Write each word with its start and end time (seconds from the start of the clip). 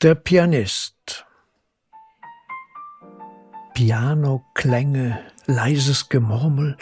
Der 0.00 0.14
Pianist. 0.14 1.26
Pianoklänge, 3.74 5.18
leises 5.46 6.08
Gemurmel, 6.08 6.76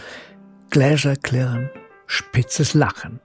Gläserklirren, 0.68 1.70
spitzes 2.06 2.74
Lachen. 2.74 3.20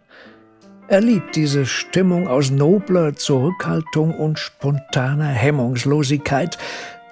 Er 0.87 1.01
liebt 1.01 1.35
diese 1.35 1.65
Stimmung 1.65 2.29
aus 2.29 2.51
nobler 2.51 3.17
Zurückhaltung 3.17 4.17
und 4.17 4.39
spontaner 4.39 5.27
Hemmungslosigkeit. 5.27 6.57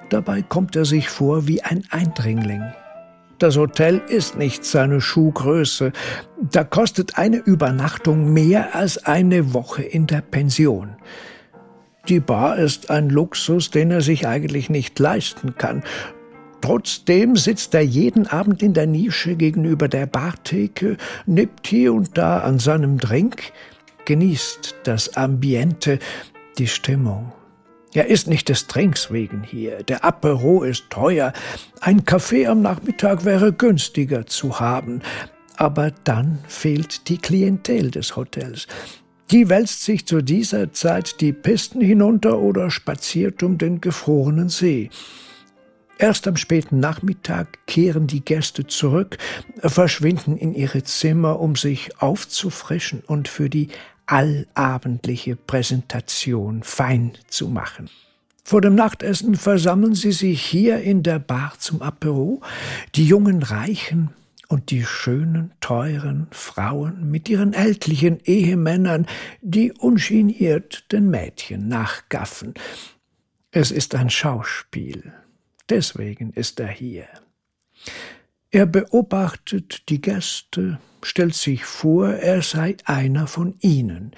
Dabei 0.09 0.41
kommt 0.41 0.77
er 0.77 0.86
sich 0.86 1.09
vor 1.09 1.50
wie 1.50 1.61
ein 1.61 1.84
Eindringling. 1.89 2.64
Das 3.39 3.57
Hotel 3.57 4.02
ist 4.07 4.38
nicht 4.38 4.64
seine 4.64 5.02
Schuhgröße. 5.02 5.91
Da 6.50 6.64
kostet 6.64 7.18
eine 7.18 7.39
Übernachtung 7.39 8.32
mehr 8.32 8.73
als 8.73 9.05
eine 9.05 9.54
Woche 9.54 9.84
in 9.84 10.07
der 10.07 10.21
Pension. 10.21 10.96
Die 12.10 12.20
Bar 12.20 12.57
ist 12.57 12.89
ein 12.89 13.10
Luxus, 13.10 13.70
den 13.70 13.92
er 13.92 14.02
sich 14.02 14.25
eigentlich 14.25 14.71
nicht 14.71 14.97
leisten 14.97 15.56
kann. 15.56 15.83
Trotzdem 16.60 17.36
sitzt 17.36 17.75
er 17.75 17.82
jeden 17.82 18.25
Abend 18.25 18.64
in 18.64 18.74
der 18.74 18.88
Nische 18.88 19.36
gegenüber 19.36 19.88
der 19.88 20.07
Bartheke, 20.07 20.97
nippt 21.28 21.68
hier 21.68 21.93
und 21.93 22.18
da 22.18 22.39
an 22.39 22.57
seinem 22.57 22.97
Drink, 22.97 23.54
genießt 24.06 24.78
das 24.86 25.16
Ambiente, 25.16 26.00
die 26.57 26.68
Stimmung. 26.68 27.32
Er 27.93 28.07
ist 28.07 28.28
nicht 28.28 28.50
des 28.50 28.66
Trinks 28.66 29.11
wegen 29.11 29.44
hier. 29.44 29.83
Der 29.83 30.04
Apero 30.04 30.64
ist 30.64 30.89
teuer. 30.89 31.32
Ein 31.80 32.05
Kaffee 32.05 32.47
am 32.47 32.64
Nachmittag 32.64 33.23
wäre 33.23 33.53
günstiger 33.53 34.25
zu 34.25 34.59
haben. 34.59 35.02
Aber 35.58 35.91
dann 36.03 36.39
fehlt 36.47 37.08
die 37.08 37.19
Klientel 37.19 37.91
des 37.91 38.16
Hotels. 38.16 38.67
Die 39.31 39.47
wälzt 39.47 39.83
sich 39.83 40.08
zu 40.08 40.23
dieser 40.23 40.73
Zeit 40.73 41.22
die 41.22 41.33
Pisten 41.33 41.81
hinunter 41.81 42.39
oder 42.39 42.72
spaziert 42.72 43.44
um 43.44 43.59
den 43.59 43.80
gefrorenen 43.80 44.50
See. 44.50 44.89
Erst 45.99 46.27
am 46.27 46.35
späten 46.35 46.80
Nachmittag 46.80 47.59
kehren 47.67 48.07
die 48.07 48.25
Gäste 48.25 48.66
zurück, 48.66 49.17
verschwinden 49.61 50.38
in 50.38 50.55
ihre 50.55 50.81
Zimmer, 50.83 51.39
um 51.39 51.55
sich 51.55 52.02
aufzufrischen 52.02 53.02
und 53.05 53.27
für 53.27 53.50
die 53.50 53.67
allabendliche 54.07 55.35
Präsentation 55.35 56.63
fein 56.63 57.11
zu 57.27 57.50
machen. 57.50 57.89
Vor 58.44 58.61
dem 58.61 58.73
Nachtessen 58.73 59.35
versammeln 59.35 59.94
sie 59.94 60.11
sich 60.11 60.41
hier 60.41 60.81
in 60.81 61.03
der 61.03 61.19
Bar 61.19 61.53
zum 61.59 61.83
Apero, 61.83 62.41
die 62.95 63.05
jungen 63.05 63.44
Reichen 63.44 64.09
und 64.50 64.72
die 64.72 64.83
schönen, 64.83 65.53
teuren 65.61 66.28
Frauen 66.31 67.09
mit 67.09 67.30
ihren 67.30 67.53
ältlichen 67.53 68.19
Ehemännern, 68.25 69.06
die 69.41 69.72
ungeniert 69.72 70.91
den 70.91 71.09
Mädchen 71.09 71.69
nachgaffen. 71.69 72.56
Es 73.52 73.72
ist 73.72 73.95
ein 73.95 74.09
Schauspiel. 74.09 75.14
Deswegen 75.69 76.33
ist 76.33 76.59
er 76.59 76.67
hier. 76.67 77.08
Er 78.50 78.66
beobachtet 78.66 79.88
die 79.89 80.02
Gäste, 80.02 80.80
stellt 81.03 81.36
sich 81.36 81.63
vor, 81.66 82.09
er 82.09 82.41
sei 82.41 82.75
einer 82.86 83.28
von 83.28 83.56
ihnen. 83.61 84.11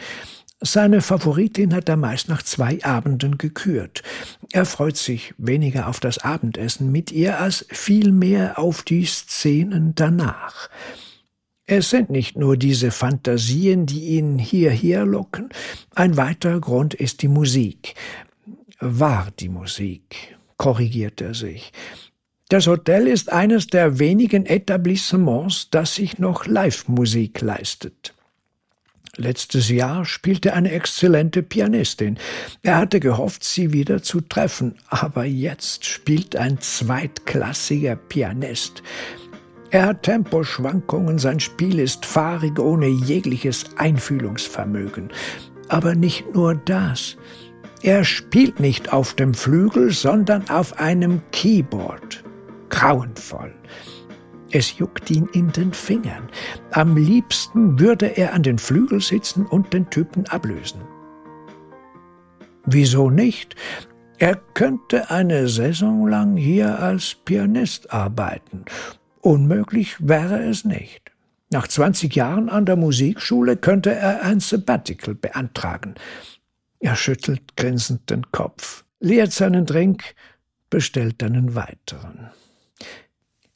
Seine 0.63 1.01
Favoritin 1.01 1.73
hat 1.73 1.89
er 1.89 1.97
meist 1.97 2.29
nach 2.29 2.43
zwei 2.43 2.83
Abenden 2.83 3.39
gekürt. 3.39 4.03
Er 4.51 4.65
freut 4.65 4.95
sich 4.95 5.33
weniger 5.39 5.87
auf 5.87 5.99
das 5.99 6.19
Abendessen 6.19 6.91
mit 6.91 7.11
ihr 7.11 7.39
als 7.39 7.65
vielmehr 7.69 8.59
auf 8.59 8.83
die 8.83 9.03
Szenen 9.05 9.95
danach. 9.95 10.69
Es 11.65 11.89
sind 11.89 12.11
nicht 12.11 12.37
nur 12.37 12.57
diese 12.57 12.91
Fantasien, 12.91 13.87
die 13.87 14.09
ihn 14.17 14.37
hierher 14.37 15.03
locken. 15.03 15.49
Ein 15.95 16.15
weiterer 16.15 16.59
Grund 16.59 16.93
ist 16.93 17.23
die 17.23 17.27
Musik. 17.27 17.95
War 18.79 19.29
die 19.39 19.49
Musik, 19.49 20.37
korrigiert 20.57 21.21
er 21.21 21.33
sich. 21.33 21.71
Das 22.49 22.67
Hotel 22.67 23.07
ist 23.07 23.31
eines 23.31 23.65
der 23.65 23.97
wenigen 23.97 24.45
Etablissements, 24.45 25.69
das 25.71 25.95
sich 25.95 26.19
noch 26.19 26.45
Live-Musik 26.45 27.41
leistet. 27.41 28.13
Letztes 29.17 29.69
Jahr 29.69 30.05
spielte 30.05 30.53
eine 30.53 30.71
exzellente 30.71 31.43
Pianistin. 31.43 32.17
Er 32.63 32.77
hatte 32.77 33.01
gehofft, 33.01 33.43
sie 33.43 33.73
wieder 33.73 34.01
zu 34.01 34.21
treffen, 34.21 34.75
aber 34.87 35.25
jetzt 35.25 35.85
spielt 35.85 36.37
ein 36.37 36.61
zweitklassiger 36.61 37.97
Pianist. 37.97 38.83
Er 39.69 39.87
hat 39.87 40.03
Temposchwankungen, 40.03 41.19
sein 41.19 41.39
Spiel 41.39 41.79
ist 41.79 42.05
fahrig 42.05 42.57
ohne 42.59 42.87
jegliches 42.87 43.65
Einfühlungsvermögen. 43.77 45.09
Aber 45.67 45.95
nicht 45.95 46.33
nur 46.33 46.55
das. 46.55 47.17
Er 47.81 48.03
spielt 48.03 48.59
nicht 48.59 48.93
auf 48.93 49.13
dem 49.13 49.33
Flügel, 49.33 49.91
sondern 49.91 50.49
auf 50.49 50.79
einem 50.79 51.21
Keyboard. 51.31 52.23
Grauenvoll. 52.69 53.53
Es 54.51 54.77
juckt 54.77 55.09
ihn 55.09 55.27
in 55.33 55.51
den 55.51 55.73
Fingern. 55.73 56.29
Am 56.71 56.97
liebsten 56.97 57.79
würde 57.79 58.17
er 58.17 58.33
an 58.33 58.43
den 58.43 58.59
Flügel 58.59 58.99
sitzen 58.99 59.45
und 59.45 59.73
den 59.73 59.89
Typen 59.89 60.27
ablösen. 60.27 60.81
Wieso 62.65 63.09
nicht? 63.09 63.55
Er 64.17 64.35
könnte 64.35 65.09
eine 65.09 65.47
Saison 65.47 66.05
lang 66.07 66.35
hier 66.35 66.79
als 66.79 67.15
Pianist 67.15 67.91
arbeiten. 67.91 68.65
Unmöglich 69.21 69.95
wäre 69.99 70.43
es 70.43 70.65
nicht. 70.65 71.11
Nach 71.49 71.67
20 71.67 72.15
Jahren 72.15 72.49
an 72.49 72.65
der 72.65 72.75
Musikschule 72.75 73.57
könnte 73.57 73.93
er 73.93 74.21
ein 74.21 74.39
Sabbatical 74.39 75.15
beantragen. 75.15 75.95
Er 76.79 76.95
schüttelt 76.95 77.55
grinsend 77.55 78.09
den 78.09 78.31
Kopf, 78.31 78.85
leert 78.99 79.31
seinen 79.31 79.65
Drink, 79.65 80.15
bestellt 80.69 81.21
einen 81.23 81.55
weiteren. 81.55 82.29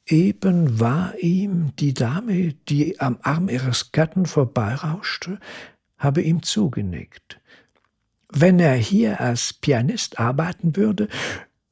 Eben 0.06 0.78
war 0.78 1.14
ihm 1.18 1.72
die 1.76 1.92
Dame, 1.92 2.54
die 2.68 3.00
am 3.00 3.18
Arm 3.22 3.48
ihres 3.48 3.90
Gatten 3.90 4.26
vorbeirauschte, 4.26 5.40
habe 5.98 6.22
ihm 6.22 6.42
zugenickt. 6.42 7.40
Wenn 8.28 8.60
er 8.60 8.74
hier 8.74 9.20
als 9.20 9.52
Pianist 9.52 10.20
arbeiten 10.20 10.76
würde, 10.76 11.08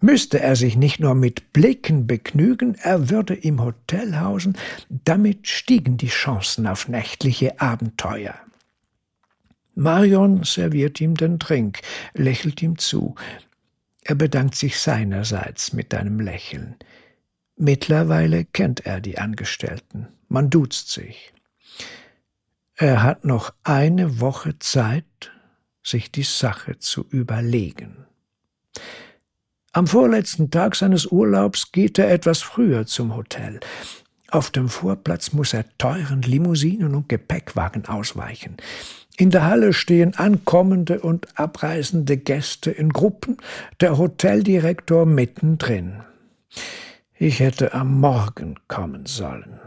müsste 0.00 0.40
er 0.40 0.56
sich 0.56 0.76
nicht 0.76 0.98
nur 0.98 1.14
mit 1.14 1.52
Blicken 1.52 2.06
begnügen, 2.06 2.74
er 2.74 3.08
würde 3.08 3.34
im 3.34 3.62
Hotel 3.62 4.18
hausen, 4.18 4.56
damit 4.88 5.46
stiegen 5.46 5.96
die 5.96 6.08
Chancen 6.08 6.66
auf 6.66 6.88
nächtliche 6.88 7.60
Abenteuer. 7.60 8.34
Marion 9.76 10.42
serviert 10.44 11.00
ihm 11.00 11.16
den 11.16 11.38
Trink, 11.38 11.80
lächelt 12.14 12.62
ihm 12.62 12.78
zu. 12.78 13.14
Er 14.02 14.14
bedankt 14.14 14.56
sich 14.56 14.78
seinerseits 14.78 15.72
mit 15.72 15.94
einem 15.94 16.20
Lächeln. 16.20 16.76
Mittlerweile 17.56 18.44
kennt 18.44 18.84
er 18.84 19.00
die 19.00 19.18
Angestellten. 19.18 20.08
Man 20.28 20.50
duzt 20.50 20.90
sich. 20.90 21.32
Er 22.74 23.02
hat 23.02 23.24
noch 23.24 23.54
eine 23.62 24.20
Woche 24.20 24.58
Zeit, 24.58 25.30
sich 25.82 26.10
die 26.10 26.24
Sache 26.24 26.78
zu 26.78 27.06
überlegen. 27.08 28.06
Am 29.72 29.86
vorletzten 29.86 30.50
Tag 30.50 30.76
seines 30.76 31.06
Urlaubs 31.06 31.70
geht 31.70 31.98
er 31.98 32.10
etwas 32.10 32.42
früher 32.42 32.86
zum 32.86 33.14
Hotel. 33.14 33.60
Auf 34.28 34.50
dem 34.50 34.68
Vorplatz 34.68 35.32
muss 35.32 35.52
er 35.52 35.64
teuren 35.78 36.22
Limousinen 36.22 36.94
und 36.94 37.08
Gepäckwagen 37.08 37.86
ausweichen. 37.86 38.56
In 39.16 39.30
der 39.30 39.44
Halle 39.44 39.72
stehen 39.72 40.16
ankommende 40.16 41.00
und 41.00 41.38
abreisende 41.38 42.16
Gäste 42.16 42.72
in 42.72 42.88
Gruppen, 42.88 43.36
der 43.80 43.96
Hoteldirektor 43.96 45.06
mittendrin. 45.06 46.02
Ich 47.24 47.40
hätte 47.40 47.72
am 47.72 48.00
Morgen 48.00 48.56
kommen 48.68 49.06
sollen. 49.06 49.58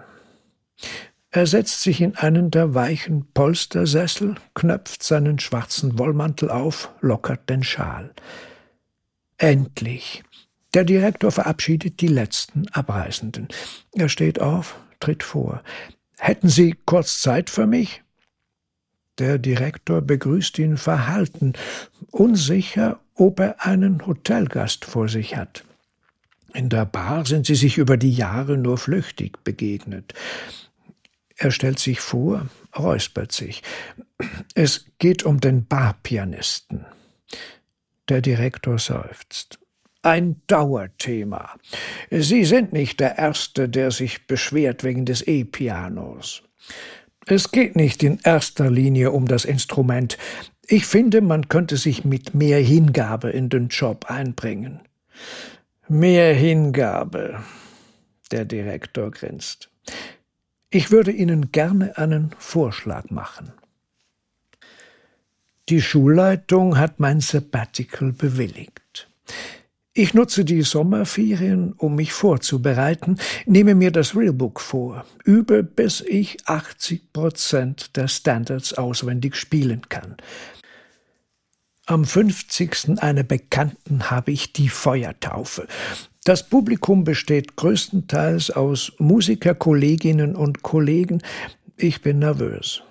Er 1.31 1.47
setzt 1.47 1.81
sich 1.81 2.01
in 2.01 2.15
einen 2.15 2.51
der 2.51 2.75
weichen 2.75 3.33
Polstersessel, 3.33 4.35
knöpft 4.53 5.01
seinen 5.01 5.39
schwarzen 5.39 5.97
Wollmantel 5.97 6.51
auf, 6.51 6.91
lockert 7.01 7.49
den 7.49 7.63
Schal. 7.63 8.13
Endlich. 9.39 10.23
Der 10.75 10.83
Direktor 10.83 11.31
verabschiedet 11.31 11.99
die 11.99 12.09
letzten 12.09 12.67
Abreisenden. 12.73 13.47
Er 13.91 14.09
steht 14.09 14.39
auf, 14.39 14.75
tritt 14.99 15.23
vor. 15.23 15.63
Hätten 16.19 16.49
Sie 16.49 16.75
kurz 16.85 17.21
Zeit 17.21 17.49
für 17.49 17.65
mich? 17.65 18.03
Der 19.17 19.39
Direktor 19.39 20.01
begrüßt 20.01 20.59
ihn 20.59 20.77
verhalten, 20.77 21.53
unsicher, 22.11 22.99
ob 23.15 23.39
er 23.39 23.65
einen 23.65 24.05
Hotelgast 24.05 24.85
vor 24.85 25.09
sich 25.09 25.35
hat. 25.35 25.63
In 26.57 26.69
der 26.69 26.85
Bar 26.85 27.23
sind 27.23 27.45
sie 27.45 27.53
sich 27.53 27.77
über 27.77 27.97
die 27.97 28.11
Jahre 28.11 28.57
nur 28.57 28.79
flüchtig 28.79 29.43
begegnet. 29.43 30.15
Er 31.35 31.51
stellt 31.51 31.77
sich 31.77 31.99
vor, 31.99 32.47
räuspert 32.75 33.31
sich. 33.31 33.61
Es 34.55 34.87
geht 34.97 35.21
um 35.21 35.39
den 35.39 35.67
Barpianisten. 35.67 36.87
Der 38.09 38.21
Direktor 38.21 38.79
seufzt. 38.79 39.59
Ein 40.01 40.41
Dauerthema. 40.47 41.53
Sie 42.09 42.43
sind 42.43 42.73
nicht 42.73 42.99
der 43.01 43.19
Erste, 43.19 43.69
der 43.69 43.91
sich 43.91 44.25
beschwert 44.25 44.83
wegen 44.83 45.05
des 45.05 45.21
E-Pianos. 45.27 46.41
Es 47.27 47.51
geht 47.51 47.75
nicht 47.75 48.01
in 48.01 48.17
erster 48.23 48.71
Linie 48.71 49.11
um 49.11 49.27
das 49.27 49.45
Instrument. 49.45 50.17
Ich 50.65 50.87
finde, 50.87 51.21
man 51.21 51.49
könnte 51.49 51.77
sich 51.77 52.03
mit 52.03 52.33
mehr 52.33 52.59
Hingabe 52.59 53.29
in 53.29 53.49
den 53.49 53.67
Job 53.67 54.05
einbringen. 54.09 54.79
Mehr 55.89 56.33
Hingabe. 56.33 57.39
Der 58.31 58.43
Direktor 58.43 59.09
grinst. 59.09 59.69
Ich 60.69 60.91
würde 60.91 61.11
Ihnen 61.11 61.53
gerne 61.53 61.97
einen 61.97 62.31
Vorschlag 62.37 63.09
machen. 63.09 63.53
Die 65.69 65.81
Schulleitung 65.81 66.77
hat 66.77 66.99
mein 66.99 67.21
Sabbatical 67.21 68.11
bewilligt. 68.11 69.09
Ich 69.93 70.13
nutze 70.13 70.43
die 70.43 70.61
Sommerferien, 70.61 71.71
um 71.71 71.95
mich 71.95 72.11
vorzubereiten, 72.11 73.17
nehme 73.45 73.73
mir 73.73 73.91
das 73.91 74.13
Realbook 74.13 74.59
vor, 74.59 75.05
übe, 75.23 75.63
bis 75.63 76.01
ich 76.01 76.37
80 76.47 77.13
Prozent 77.13 77.95
der 77.95 78.09
Standards 78.09 78.73
auswendig 78.73 79.37
spielen 79.37 79.87
kann. 79.87 80.17
Am 81.89 82.03
50. 82.03 82.99
einer 83.01 83.23
Bekannten 83.23 84.11
habe 84.11 84.31
ich 84.31 84.51
die 84.51 84.67
Feuertaufe. 84.67 85.67
Das 86.25 86.49
Publikum 86.49 87.05
besteht 87.05 87.55
größtenteils 87.55 88.51
aus 88.51 88.91
Musikerkolleginnen 88.97 90.35
und 90.35 90.63
Kollegen. 90.63 91.21
Ich 91.77 92.01
bin 92.01 92.19
nervös. 92.19 92.81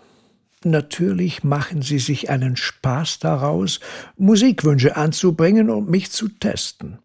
Natürlich 0.64 1.44
machen 1.44 1.82
sie 1.82 1.98
sich 1.98 2.30
einen 2.30 2.56
Spaß 2.56 3.18
daraus, 3.18 3.80
Musikwünsche 4.16 4.96
anzubringen 4.96 5.68
und 5.68 5.90
mich 5.90 6.10
zu 6.10 6.28
testen. 6.28 6.98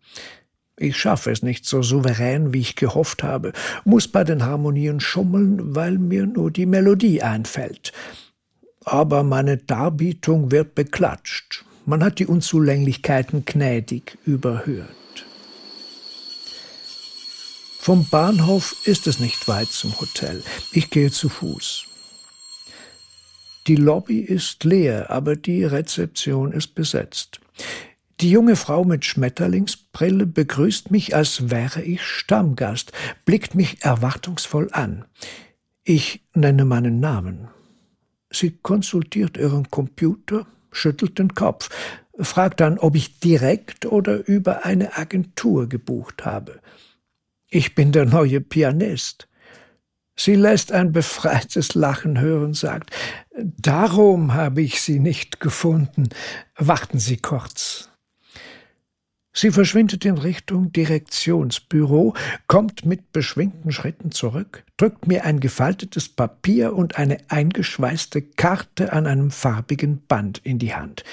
Ich 0.78 0.96
schaffe 0.96 1.30
es 1.30 1.44
nicht 1.44 1.66
so 1.66 1.82
souverän, 1.82 2.54
wie 2.54 2.62
ich 2.62 2.78
gehofft 2.78 3.22
habe, 3.22 3.52
muss 3.84 4.08
bei 4.08 4.24
den 4.24 4.46
Harmonien 4.46 5.02
schummeln, 5.02 5.76
weil 5.76 5.98
mir 5.98 6.26
nur 6.26 6.52
die 6.52 6.68
Melodie 6.68 7.22
einfällt. 7.22 7.92
Aber 8.86 9.24
meine 9.24 9.58
Darbietung 9.58 10.52
wird 10.52 10.74
beklatscht. 10.74 11.66
Man 11.86 12.04
hat 12.04 12.20
die 12.20 12.28
Unzulänglichkeiten 12.28 13.46
gnädig 13.46 14.18
überhört. 14.26 14.96
Vom 17.80 18.08
Bahnhof 18.08 18.76
ist 18.86 19.08
es 19.08 19.20
nicht 19.20 19.48
weit 19.48 19.70
zum 19.70 20.00
Hotel. 20.00 20.44
Ich 20.72 20.92
gehe 20.92 21.10
zu 21.10 21.30
Fuß. 21.30 21.86
Die 23.68 23.76
Lobby 23.76 24.20
ist 24.20 24.64
leer, 24.64 25.10
aber 25.10 25.36
die 25.36 25.64
Rezeption 25.64 26.52
ist 26.52 26.76
besetzt. 26.76 27.40
Die 28.20 28.30
junge 28.30 28.56
Frau 28.56 28.84
mit 28.84 29.04
Schmetterlingsbrille 29.04 30.28
begrüßt 30.28 30.92
mich, 30.92 31.16
als 31.16 31.50
wäre 31.50 31.82
ich 31.82 32.04
Stammgast, 32.04 32.92
blickt 33.26 33.56
mich 33.56 33.84
erwartungsvoll 33.84 34.70
an. 34.74 35.06
Ich 35.84 36.22
nenne 36.36 36.66
meinen 36.66 37.00
Namen. 37.00 37.48
Sie 38.30 38.52
konsultiert 38.52 39.38
ihren 39.38 39.72
Computer, 39.72 40.46
schüttelt 40.72 41.20
den 41.20 41.34
Kopf, 41.36 41.70
fragt 42.20 42.60
dann, 42.60 42.78
ob 42.78 42.96
ich 42.96 43.20
direkt 43.20 43.86
oder 43.86 44.28
über 44.28 44.66
eine 44.66 44.98
Agentur 44.98 45.68
gebucht 45.68 46.26
habe. 46.26 46.60
Ich 47.50 47.76
bin 47.76 47.92
der 47.92 48.06
neue 48.06 48.42
Pianist. 48.42 49.28
Sie 50.16 50.36
lässt 50.36 50.72
ein 50.72 50.92
befreites 50.92 51.74
Lachen 51.74 52.20
hören, 52.20 52.54
sagt, 52.54 52.92
Darum 53.38 54.34
habe 54.34 54.62
ich 54.62 54.82
Sie 54.82 55.00
nicht 55.00 55.40
gefunden. 55.40 56.10
Warten 56.58 57.00
Sie 57.00 57.18
kurz. 57.18 57.91
Sie 59.34 59.52
verschwindet 59.52 60.04
in 60.04 60.18
Richtung 60.18 60.74
Direktionsbüro, 60.74 62.14
kommt 62.48 62.86
mit 62.86 63.14
beschwingten 63.14 63.72
Schritten 63.72 64.12
zurück, 64.12 64.66
drückt 64.76 65.08
mir 65.08 65.24
ein 65.24 65.40
gefaltetes 65.40 66.10
Papier 66.10 66.74
und 66.74 66.98
eine 66.98 67.18
eingeschweißte 67.30 68.22
Karte 68.22 68.92
an 68.92 69.08
einem 69.08 69.32
farbigen 69.32 70.06
Band 70.06 70.40
in 70.44 70.60
die 70.60 70.76
Hand. 70.76 71.06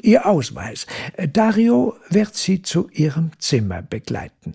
Ihr 0.00 0.24
Ausweis. 0.24 0.86
Dario 1.32 1.96
wird 2.08 2.34
Sie 2.34 2.62
zu 2.62 2.88
Ihrem 2.90 3.32
Zimmer 3.38 3.82
begleiten. 3.82 4.54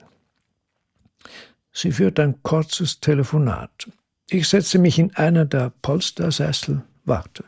Sie 1.71 1.91
führt 1.91 2.19
ein 2.19 2.41
kurzes 2.41 2.99
Telefonat. 3.01 3.87
Ich 4.29 4.47
setze 4.47 4.79
mich 4.79 4.97
in 4.97 5.15
einer 5.15 5.45
der 5.45 5.71
Polstersessel, 5.83 6.81
warte. 7.03 7.43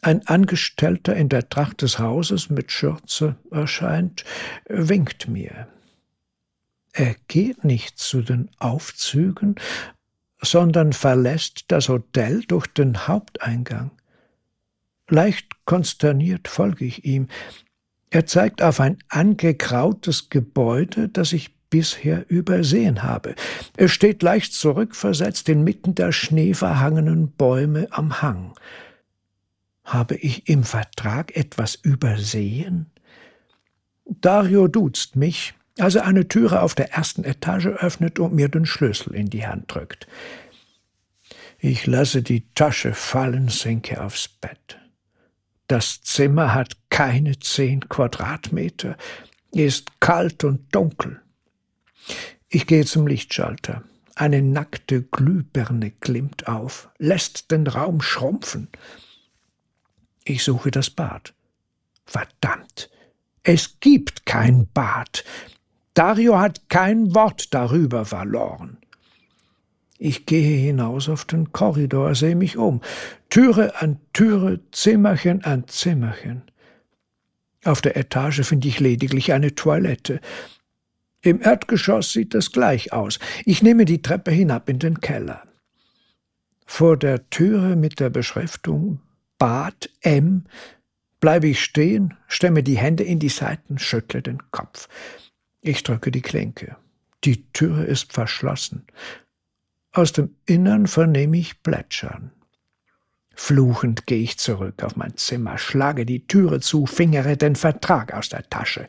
Ein 0.00 0.26
Angestellter 0.26 1.16
in 1.16 1.28
der 1.28 1.48
Tracht 1.48 1.82
des 1.82 1.98
Hauses 1.98 2.50
mit 2.50 2.70
Schürze 2.70 3.36
erscheint, 3.50 4.24
winkt 4.68 5.28
mir. 5.28 5.66
Er 6.92 7.16
geht 7.26 7.64
nicht 7.64 7.98
zu 7.98 8.22
den 8.22 8.50
Aufzügen, 8.58 9.56
sondern 10.40 10.92
verlässt 10.92 11.64
das 11.68 11.88
Hotel 11.88 12.42
durch 12.42 12.66
den 12.68 13.08
Haupteingang. 13.08 13.90
Leicht 15.08 15.64
konsterniert 15.64 16.48
folge 16.48 16.84
ich 16.84 17.04
ihm. 17.04 17.28
Er 18.10 18.26
zeigt 18.26 18.62
auf 18.62 18.80
ein 18.80 18.98
angekrautes 19.08 20.30
Gebäude, 20.30 21.08
das 21.08 21.32
ich 21.32 21.56
bisher 21.70 22.24
übersehen 22.30 23.02
habe. 23.02 23.34
Es 23.76 23.92
steht 23.92 24.22
leicht 24.22 24.54
zurückversetzt 24.54 25.48
inmitten 25.48 25.94
der 25.94 26.12
schneeverhangenen 26.12 27.32
Bäume 27.32 27.88
am 27.90 28.22
Hang. 28.22 28.54
Habe 29.88 30.16
ich 30.16 30.50
im 30.50 30.64
Vertrag 30.64 31.34
etwas 31.34 31.74
übersehen? 31.74 32.90
Dario 34.04 34.68
duzt 34.68 35.16
mich, 35.16 35.54
als 35.78 35.94
er 35.94 36.04
eine 36.04 36.28
Türe 36.28 36.60
auf 36.60 36.74
der 36.74 36.92
ersten 36.92 37.24
Etage 37.24 37.68
öffnet 37.68 38.18
und 38.18 38.34
mir 38.34 38.50
den 38.50 38.66
Schlüssel 38.66 39.14
in 39.14 39.30
die 39.30 39.46
Hand 39.46 39.74
drückt. 39.74 40.06
Ich 41.58 41.86
lasse 41.86 42.22
die 42.22 42.52
Tasche 42.54 42.92
fallen, 42.92 43.48
sinke 43.48 44.02
aufs 44.02 44.28
Bett. 44.28 44.78
Das 45.68 46.02
Zimmer 46.02 46.52
hat 46.52 46.76
keine 46.90 47.38
zehn 47.38 47.88
Quadratmeter, 47.88 48.94
ist 49.52 50.00
kalt 50.00 50.44
und 50.44 50.74
dunkel. 50.74 51.22
Ich 52.50 52.66
gehe 52.66 52.84
zum 52.84 53.06
Lichtschalter. 53.06 53.84
Eine 54.14 54.42
nackte 54.42 55.00
Glühbirne 55.00 55.92
glimmt 55.92 56.46
auf, 56.46 56.90
lässt 56.98 57.50
den 57.52 57.66
Raum 57.66 58.02
schrumpfen. 58.02 58.68
Ich 60.28 60.44
suche 60.44 60.70
das 60.70 60.90
Bad. 60.90 61.32
Verdammt, 62.04 62.90
es 63.42 63.80
gibt 63.80 64.26
kein 64.26 64.68
Bad. 64.74 65.24
Dario 65.94 66.38
hat 66.38 66.68
kein 66.68 67.14
Wort 67.14 67.54
darüber 67.54 68.04
verloren. 68.04 68.76
Ich 69.98 70.26
gehe 70.26 70.58
hinaus 70.58 71.08
auf 71.08 71.24
den 71.24 71.50
Korridor, 71.52 72.14
sehe 72.14 72.36
mich 72.36 72.58
um. 72.58 72.82
Türe 73.30 73.80
an 73.80 74.00
Türe, 74.12 74.60
Zimmerchen 74.70 75.44
an 75.44 75.66
Zimmerchen. 75.66 76.42
Auf 77.64 77.80
der 77.80 77.96
Etage 77.96 78.42
finde 78.42 78.68
ich 78.68 78.80
lediglich 78.80 79.32
eine 79.32 79.54
Toilette. 79.54 80.20
Im 81.22 81.40
Erdgeschoss 81.40 82.12
sieht 82.12 82.34
es 82.34 82.52
gleich 82.52 82.92
aus. 82.92 83.18
Ich 83.46 83.62
nehme 83.62 83.86
die 83.86 84.02
Treppe 84.02 84.30
hinab 84.30 84.68
in 84.68 84.78
den 84.78 85.00
Keller. 85.00 85.42
Vor 86.66 86.98
der 86.98 87.30
Türe 87.30 87.76
mit 87.76 87.98
der 87.98 88.10
Beschriftung 88.10 89.00
Bad 89.38 89.88
M 90.00 90.44
bleibe 91.20 91.48
ich 91.48 91.62
stehen, 91.62 92.14
stemme 92.26 92.62
die 92.62 92.78
Hände 92.78 93.04
in 93.04 93.18
die 93.18 93.28
Seiten, 93.28 93.78
schüttle 93.78 94.22
den 94.22 94.50
Kopf. 94.50 94.88
Ich 95.60 95.82
drücke 95.82 96.10
die 96.10 96.22
Klinke. 96.22 96.76
Die 97.24 97.44
Türe 97.52 97.84
ist 97.84 98.12
verschlossen. 98.12 98.86
Aus 99.92 100.12
dem 100.12 100.36
Innern 100.46 100.86
vernehme 100.86 101.38
ich 101.38 101.62
Plätschern. 101.62 102.32
Fluchend 103.34 104.06
gehe 104.06 104.22
ich 104.22 104.38
zurück 104.38 104.82
auf 104.82 104.96
mein 104.96 105.16
Zimmer, 105.16 105.58
schlage 105.58 106.04
die 106.04 106.26
Türe 106.26 106.60
zu, 106.60 106.86
fingere 106.86 107.36
den 107.36 107.54
Vertrag 107.54 108.12
aus 108.12 108.28
der 108.28 108.48
Tasche. 108.48 108.88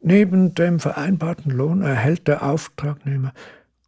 Neben 0.00 0.54
dem 0.54 0.78
vereinbarten 0.78 1.50
Lohn 1.50 1.82
erhält 1.82 2.28
der 2.28 2.44
Auftragnehmer 2.44 3.32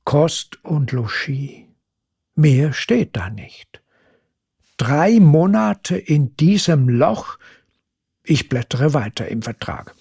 Kost 0.04 0.64
und 0.64 0.92
Logis. 0.92 1.66
Mehr 2.34 2.72
steht 2.72 3.16
da 3.16 3.30
nicht. 3.30 3.83
Drei 4.76 5.20
Monate 5.20 5.96
in 5.96 6.36
diesem 6.36 6.88
Loch. 6.88 7.38
Ich 8.24 8.48
blättere 8.48 8.94
weiter 8.94 9.28
im 9.28 9.42
Vertrag. 9.42 9.94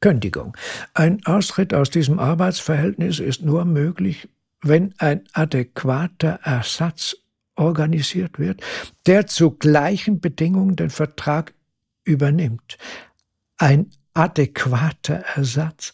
Kündigung. 0.00 0.56
Ein 0.94 1.24
Austritt 1.26 1.74
aus 1.74 1.90
diesem 1.90 2.18
Arbeitsverhältnis 2.18 3.20
ist 3.20 3.42
nur 3.42 3.64
möglich, 3.64 4.28
wenn 4.62 4.94
ein 4.98 5.22
adäquater 5.32 6.40
Ersatz 6.42 7.16
organisiert 7.54 8.38
wird, 8.38 8.62
der 9.06 9.26
zu 9.26 9.50
gleichen 9.50 10.20
Bedingungen 10.20 10.76
den 10.76 10.90
Vertrag 10.90 11.52
übernimmt. 12.04 12.78
Ein 13.58 13.90
adäquater 14.14 15.24
Ersatz. 15.34 15.92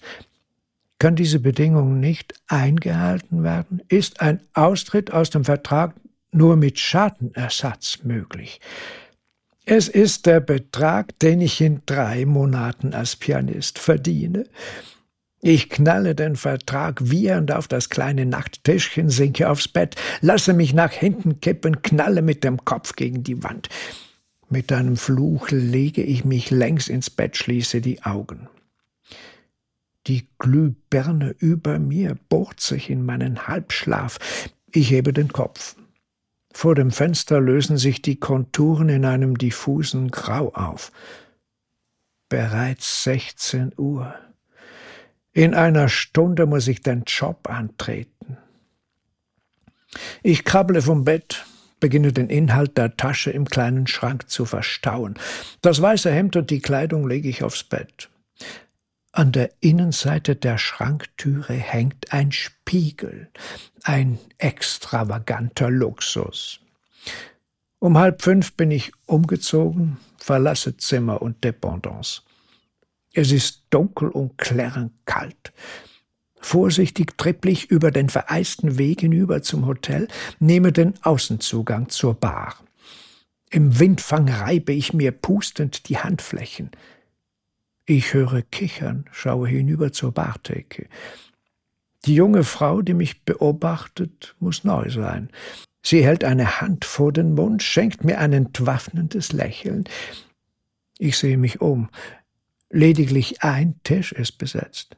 Kann 0.99 1.17
diese 1.17 1.41
Bedingung 1.41 2.01
nicht 2.01 2.35
eingehalten 2.47 3.43
werden, 3.43 3.83
ist 3.89 4.21
ein 4.21 4.41
Austritt 4.55 5.13
aus 5.13 5.29
dem 5.31 5.45
Vertrag 5.45 5.95
nur 6.33 6.57
mit 6.57 6.79
Schadenersatz 6.79 8.01
möglich. 8.03 8.61
Es 9.65 9.89
ist 9.89 10.27
der 10.27 10.41
Betrag, 10.41 11.19
den 11.19 11.41
ich 11.41 11.61
in 11.61 11.83
drei 11.87 12.25
Monaten 12.25 12.95
als 12.95 13.17
Pianist 13.17 13.81
verdiene. 13.81 14.45
Ich 15.43 15.69
knalle 15.69 16.15
den 16.15 16.37
Vertrag 16.37 17.11
wiehernd 17.11 17.53
auf 17.53 17.69
das 17.69 17.89
kleine 17.89 18.27
Nachttischchen, 18.27 19.11
sinke 19.11 19.51
aufs 19.51 19.69
Bett, 19.69 19.97
lasse 20.21 20.53
mich 20.53 20.73
nach 20.73 20.93
hinten 20.93 21.41
kippen, 21.41 21.83
knalle 21.83 22.23
mit 22.23 22.45
dem 22.45 22.65
Kopf 22.65 22.95
gegen 22.97 23.23
die 23.23 23.43
Wand. 23.43 23.69
Mit 24.49 24.73
einem 24.73 24.97
Fluch 24.97 25.51
lege 25.51 26.03
ich 26.03 26.25
mich 26.25 26.51
längs 26.51 26.89
ins 26.89 27.11
Bett, 27.11 27.37
schließe 27.37 27.81
die 27.81 28.03
Augen. 28.05 28.49
Die 30.07 30.29
Glühbirne 30.39 31.35
über 31.39 31.81
mir 31.81 32.17
bohrt 32.29 32.61
sich 32.61 32.89
in 32.89 33.05
meinen 33.05 33.49
Halbschlaf. 33.49 34.19
Ich 34.73 34.91
hebe 34.91 35.13
den 35.13 35.33
Kopf. 35.33 35.75
Vor 36.57 36.75
dem 36.75 36.91
Fenster 36.91 37.39
lösen 37.39 37.77
sich 37.77 38.01
die 38.01 38.19
Konturen 38.19 38.89
in 38.89 39.05
einem 39.05 39.37
diffusen 39.37 40.11
Grau 40.11 40.55
auf. 40.55 40.91
Bereits 42.31 43.03
16 43.05 43.75
Uhr. 43.77 44.15
In 45.35 45.53
einer 45.53 45.91
Stunde 45.91 46.47
muss 46.47 46.67
ich 46.67 46.81
den 46.81 47.03
Job 47.07 47.51
antreten. 47.51 48.39
Ich 50.23 50.45
krabble 50.45 50.81
vom 50.81 51.05
Bett, 51.05 51.45
beginne 51.79 52.15
den 52.15 52.31
Inhalt 52.31 52.79
der 52.79 52.97
Tasche 52.97 53.31
im 53.31 53.45
kleinen 53.45 53.87
Schrank 53.87 54.31
zu 54.31 54.47
verstauen. 54.47 55.19
Das 55.61 55.83
weiße 55.83 56.11
Hemd 56.11 56.37
und 56.37 56.49
die 56.49 56.61
Kleidung 56.61 57.07
lege 57.07 57.29
ich 57.29 57.43
aufs 57.43 57.65
Bett. 57.65 58.09
An 59.17 59.33
der 59.33 59.51
Innenseite 59.61 60.37
der 60.37 60.59
Schranktüre 60.59 61.55
hängt 61.55 62.13
ein 62.13 62.33
Spiegel, 62.33 63.31
ein 63.83 64.19
extravaganter 64.37 65.71
Luxus. 65.71 66.61
Um 67.79 67.97
halb 67.97 68.21
fünf 68.21 68.53
bin 68.59 68.71
ich 68.71 68.93
umgezogen, 69.07 69.97
verlasse 70.19 70.77
Zimmer 70.77 71.23
und 71.23 71.43
Dependance. 71.43 72.21
Es 73.15 73.33
ist 73.33 73.63
dunkel 73.71 74.11
und 74.11 74.37
klärend 74.37 74.93
kalt. 75.07 75.55
Vorsichtig 76.39 77.17
trippel 77.17 77.53
ich 77.53 77.71
über 77.71 77.91
den 77.91 78.11
vereisten 78.11 78.77
Weg 78.77 79.01
hinüber 79.01 79.41
zum 79.41 79.65
Hotel, 79.65 80.09
nehme 80.41 80.73
den 80.73 80.93
Außenzugang 81.03 81.89
zur 81.89 82.13
Bar. 82.13 82.57
Im 83.49 83.79
Windfang 83.79 84.29
reibe 84.29 84.75
ich 84.75 84.93
mir 84.93 85.11
pustend 85.11 85.89
die 85.89 85.97
Handflächen. 85.97 86.71
Ich 87.87 88.15
höre 88.15 88.43
Kichern, 88.43 89.05
schaue 89.13 89.47
hinüber 89.47 89.93
zur 89.93 90.11
Bartheke. 90.11 90.89
Die 92.05 92.17
junge 92.17 92.43
Frau, 92.43 92.83
die 92.83 92.95
mich 92.95 93.23
beobachtet, 93.23 94.35
muss 94.41 94.65
neu 94.65 94.91
sein. 94.91 95.31
Sie 95.83 96.05
hält 96.05 96.25
eine 96.25 96.61
Hand 96.61 96.85
vor 96.85 97.13
den 97.13 97.35
Mund, 97.35 97.63
schenkt 97.63 98.03
mir 98.03 98.19
ein 98.19 98.33
entwaffnendes 98.33 99.33
Lächeln. 99.33 99.85
Ich 100.99 101.17
sehe 101.17 101.39
mich 101.39 101.61
um. 101.61 101.89
Lediglich 102.71 103.43
ein 103.43 103.81
Tisch 103.85 104.11
ist 104.11 104.39
besetzt. 104.39 104.97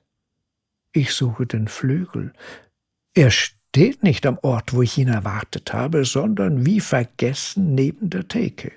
Ich 0.92 1.12
suche 1.12 1.44
den 1.44 1.68
Flügel. 1.68 2.32
Er 3.12 3.30
steht 3.30 4.02
nicht 4.02 4.24
am 4.24 4.38
Ort, 4.40 4.72
wo 4.72 4.80
ich 4.80 4.96
ihn 4.96 5.08
erwartet 5.08 5.74
habe, 5.74 6.06
sondern 6.06 6.64
wie 6.64 6.80
vergessen 6.80 7.74
neben 7.74 8.08
der 8.08 8.26
Theke. 8.28 8.72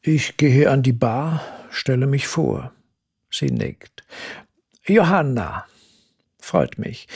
Ich 0.00 0.38
gehe 0.38 0.70
an 0.70 0.82
die 0.82 0.92
Bar, 0.92 1.42
stelle 1.74 2.06
mich 2.06 2.26
vor. 2.26 2.72
Sie 3.30 3.46
nickt. 3.46 4.04
Johanna, 4.86 5.66
freut 6.38 6.78
mich. 6.78 7.08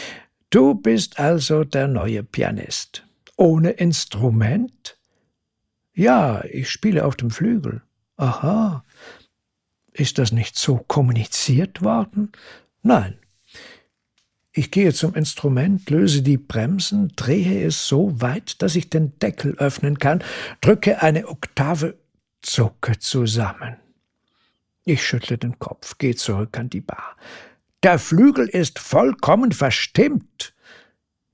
Du 0.51 0.75
bist 0.75 1.19
also 1.19 1.65
der 1.65 1.89
neue 1.89 2.23
Pianist. 2.23 3.07
Ohne 3.37 3.71
Instrument? 3.71 4.99
Ja, 5.93 6.45
ich 6.45 6.71
spiele 6.71 7.05
auf 7.05 7.17
dem 7.17 7.31
Flügel. 7.31 7.83
Aha. 8.17 8.85
Ist 9.93 10.19
das 10.19 10.33
nicht 10.33 10.57
so 10.57 10.79
kommuniziert 10.79 11.83
worden? 11.83 12.33
Nein. 12.83 13.19
Ich 14.53 14.71
gehe 14.71 14.93
zum 14.93 15.15
Instrument, 15.15 15.89
löse 15.91 16.23
die 16.23 16.37
Bremsen, 16.37 17.13
drehe 17.15 17.65
es 17.65 17.87
so 17.87 18.21
weit, 18.21 18.61
dass 18.63 18.75
ich 18.75 18.91
den 18.91 19.19
Deckel 19.19 19.55
öffnen 19.59 19.99
kann, 19.99 20.25
drücke 20.61 21.03
eine 21.03 21.29
Oktave 21.29 21.99
zucke 22.43 22.99
zusammen. 22.99 23.77
Ich 24.89 25.07
schüttle 25.07 25.37
den 25.37 25.59
Kopf, 25.59 25.99
gehe 25.99 26.17
zurück 26.17 26.59
an 26.59 26.71
die 26.71 26.81
Bar. 26.81 27.15
Der 27.83 27.99
Flügel 27.99 28.49
ist 28.49 28.79
vollkommen 28.79 29.53
verstimmt. 29.53 30.55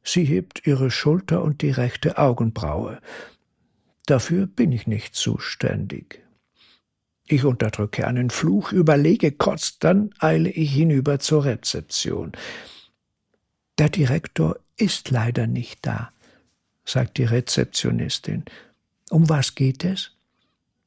Sie 0.03 0.25
hebt 0.25 0.67
ihre 0.67 0.91
Schulter 0.91 1.41
und 1.41 1.63
die 1.63 1.71
rechte 1.71 2.19
Augenbraue. 2.19 3.01
Dafür 4.07 4.49
bin 4.49 4.73
ich 4.73 4.89
nicht 4.89 5.15
zuständig. 5.15 6.21
Ich 7.29 7.45
unterdrücke 7.45 8.09
einen 8.09 8.31
Fluch, 8.31 8.73
überlege 8.73 9.31
kurz, 9.31 9.79
dann 9.79 10.11
eile 10.19 10.51
ich 10.51 10.75
hinüber 10.75 11.21
zur 11.21 11.45
Rezeption. 11.45 12.33
Der 13.79 13.89
Direktor 13.89 14.59
ist 14.77 15.11
leider 15.11 15.47
nicht 15.47 15.87
da, 15.87 16.11
sagt 16.85 17.19
die 17.19 17.25
Rezeptionistin. 17.25 18.47
Um 19.11 19.29
was 19.29 19.55
geht 19.55 19.85
es? 19.85 20.11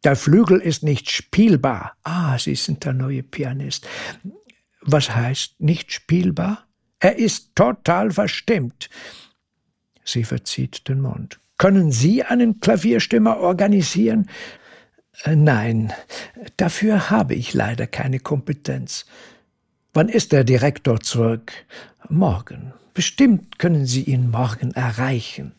Der 0.08 0.16
Flügel 0.16 0.62
ist 0.62 0.84
nicht 0.84 1.12
spielbar. 1.12 1.98
Ah, 2.06 2.40
Sie 2.40 2.56
sind 2.56 2.86
der 2.86 2.94
neue 2.94 3.24
Pianist. 3.24 3.86
Was 4.80 5.14
heißt 5.14 5.60
nicht 5.60 5.92
spielbar? 5.92 6.66
Er 7.02 7.18
ist 7.18 7.58
total 7.58 8.12
verstimmt. 8.12 8.90
Sie 10.06 10.24
verzieht 10.24 10.88
den 10.88 11.02
Mund. 11.02 11.42
Können 11.58 11.92
Sie 11.92 12.24
einen 12.24 12.62
Klavierstimmer 12.62 13.36
organisieren? 13.36 14.30
Äh, 15.26 15.36
nein, 15.36 15.92
dafür 16.56 17.10
habe 17.10 17.36
ich 17.36 17.54
leider 17.54 17.86
keine 17.86 18.22
Kompetenz. 18.22 19.08
Wann 19.94 20.08
ist 20.08 20.32
der 20.32 20.46
Direktor 20.46 21.02
zurück? 21.02 21.52
Morgen. 22.08 22.72
Bestimmt 22.94 23.60
können 23.60 23.86
Sie 23.86 24.04
ihn 24.04 24.32
morgen 24.32 24.72
erreichen. 24.72 25.52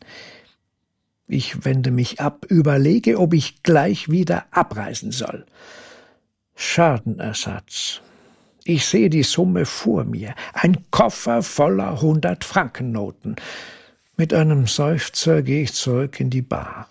Ich 1.28 1.66
wende 1.66 1.90
mich 1.90 2.20
ab, 2.20 2.46
überlege, 2.48 3.18
ob 3.20 3.34
ich 3.34 3.62
gleich 3.62 4.08
wieder 4.08 4.46
abreisen 4.50 5.12
soll. 5.12 5.44
Schadenersatz. 6.56 8.00
Ich 8.64 8.86
sehe 8.86 9.10
die 9.10 9.22
Summe 9.22 9.66
vor 9.66 10.04
mir, 10.04 10.34
ein 10.54 10.90
Koffer 10.90 11.42
voller 11.42 12.00
hundert 12.00 12.44
Frankennoten. 12.44 13.36
Mit 14.16 14.34
einem 14.34 14.66
Seufzer 14.66 15.42
gehe 15.42 15.62
ich 15.62 15.74
zurück 15.74 16.18
in 16.18 16.30
die 16.30 16.42
Bar. 16.42 16.88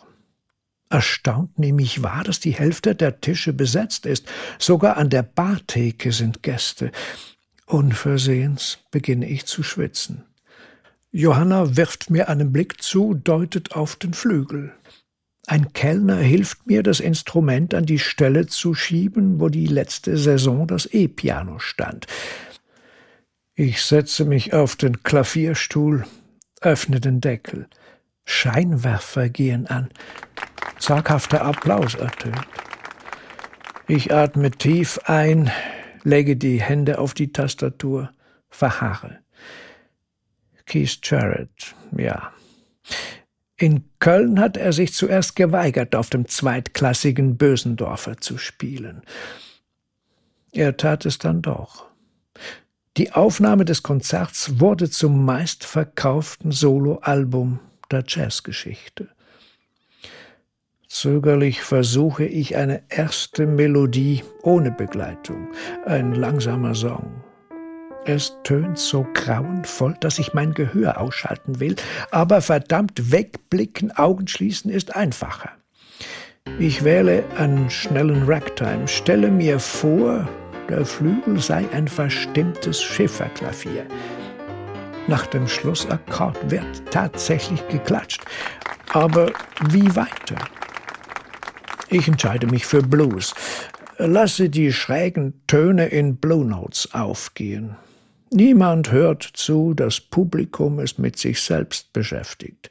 Erstaunt 0.90 1.60
nehme 1.60 1.82
ich 1.82 2.02
wahr, 2.02 2.24
dass 2.24 2.40
die 2.40 2.54
Hälfte 2.54 2.96
der 2.96 3.20
Tische 3.20 3.54
besetzt 3.54 4.06
ist. 4.06 4.26
Sogar 4.58 4.98
an 4.98 5.10
der 5.10 5.24
Bartheke 5.24 6.12
sind 6.12 6.44
Gäste. 6.44 6.92
Unversehens 7.66 8.80
beginne 8.92 9.28
ich 9.28 9.46
zu 9.46 9.64
schwitzen. 9.64 10.24
Johanna 11.18 11.76
wirft 11.76 12.12
mir 12.12 12.30
einen 12.30 12.54
Blick 12.54 12.80
zu, 12.84 13.16
deutet 13.16 13.76
auf 13.76 13.96
den 13.96 14.14
Flügel. 14.14 14.72
Ein 15.48 15.74
Kellner 15.74 16.18
hilft 16.18 16.68
mir, 16.68 16.84
das 16.84 17.00
Instrument 17.00 17.74
an 17.74 17.88
die 17.88 17.98
Stelle 17.98 18.46
zu 18.46 18.76
schieben, 18.76 19.40
wo 19.40 19.50
die 19.50 19.66
letzte 19.66 20.16
Saison 20.16 20.68
das 20.68 20.86
E-Piano 20.86 21.58
stand. 21.58 22.06
Ich 23.56 23.82
setze 23.82 24.26
mich 24.26 24.54
auf 24.54 24.76
den 24.76 25.02
Klavierstuhl, 25.02 26.06
öffne 26.62 27.00
den 27.00 27.20
Deckel. 27.20 27.68
Scheinwerfer 28.24 29.30
gehen 29.30 29.66
an. 29.66 29.90
Zaghafter 30.78 31.42
Applaus 31.42 31.96
ertönt. 31.96 32.48
Ich 33.88 34.14
atme 34.14 34.52
tief 34.52 35.00
ein, 35.06 35.50
lege 36.04 36.38
die 36.38 36.62
Hände 36.62 37.00
auf 37.00 37.16
die 37.16 37.34
Tastatur, 37.34 38.12
verharre. 38.50 39.18
Keith 40.68 41.00
Jarrett, 41.02 41.76
ja. 41.98 42.32
In 43.56 43.86
Köln 44.00 44.40
hat 44.40 44.56
er 44.56 44.72
sich 44.72 44.94
zuerst 44.94 45.36
geweigert, 45.36 45.96
auf 45.96 46.12
dem 46.12 46.28
zweitklassigen 46.28 47.38
Bösendorfer 47.38 48.18
zu 48.18 48.38
spielen. 48.38 49.02
Er 50.52 50.78
tat 50.78 51.06
es 51.06 51.18
dann 51.18 51.42
doch. 51.42 51.88
Die 52.98 53.14
Aufnahme 53.14 53.66
des 53.66 53.82
Konzerts 53.82 54.60
wurde 54.60 54.90
zum 54.90 55.26
meistverkauften 55.26 56.52
Soloalbum 56.52 57.60
der 57.90 58.04
Jazzgeschichte. 58.08 59.10
Zögerlich 60.88 61.62
versuche 61.62 62.26
ich 62.26 62.56
eine 62.56 62.84
erste 62.90 63.46
Melodie 63.46 64.24
ohne 64.42 64.72
Begleitung, 64.72 65.48
ein 65.86 66.14
langsamer 66.14 66.76
Song. 66.76 67.24
Es 68.10 68.32
tönt 68.44 68.80
so 68.80 69.06
grauenvoll, 69.14 69.94
dass 70.00 70.18
ich 70.18 70.34
mein 70.34 70.54
Gehör 70.54 70.98
ausschalten 71.02 71.60
will, 71.60 71.76
aber 72.10 72.42
verdammt 72.42 73.12
wegblicken, 73.12 73.92
Augen 73.92 74.30
schließen 74.30 74.72
ist 74.72 74.96
einfacher. 74.96 75.50
Ich 76.58 76.86
wähle 76.86 77.26
einen 77.38 77.70
schnellen 77.70 78.24
Ragtime, 78.24 78.88
stelle 78.88 79.30
mir 79.30 79.60
vor, 79.60 80.26
der 80.70 80.86
Flügel 80.86 81.42
sei 81.42 81.66
ein 81.74 81.90
verstimmtes 81.90 82.82
Schifferklavier. 82.82 83.86
Nach 85.08 85.28
dem 85.28 85.46
Schlussakkord 85.46 86.38
wird 86.50 86.66
tatsächlich 86.90 87.68
geklatscht. 87.68 88.24
Aber 88.94 89.34
wie 89.70 89.94
weiter? 89.98 90.38
Ich 91.90 92.08
entscheide 92.08 92.48
mich 92.48 92.66
für 92.66 92.82
Blues. 92.82 93.36
Lasse 93.98 94.50
die 94.50 94.72
schrägen 94.72 95.42
Töne 95.48 95.88
in 95.88 96.16
Blue 96.16 96.46
Notes 96.46 96.94
aufgehen. 96.94 97.76
Niemand 98.32 98.92
hört 98.92 99.24
zu, 99.24 99.74
das 99.74 100.02
Publikum 100.02 100.80
ist 100.80 101.00
mit 101.00 101.18
sich 101.18 101.42
selbst 101.42 101.94
beschäftigt. 101.94 102.70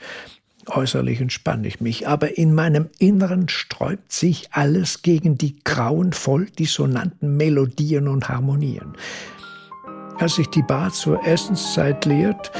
Äußerlich 0.67 1.21
entspanne 1.21 1.69
ich 1.69 1.81
mich, 1.81 2.09
aber 2.09 2.37
in 2.37 2.55
meinem 2.55 2.91
Inneren 2.99 3.49
sträubt 3.49 4.13
sich 4.13 4.49
alles 4.53 5.03
gegen 5.03 5.39
die 5.39 5.63
grauenvoll 5.63 6.47
dissonanten 6.47 7.37
Melodien 7.37 8.09
und 8.09 8.29
Harmonien. 8.29 8.97
Als 10.19 10.35
sich 10.35 10.49
die 10.49 10.63
Bar 10.63 10.93
zur 10.93 11.25
Essenszeit 11.25 12.05
leert, 12.05 12.51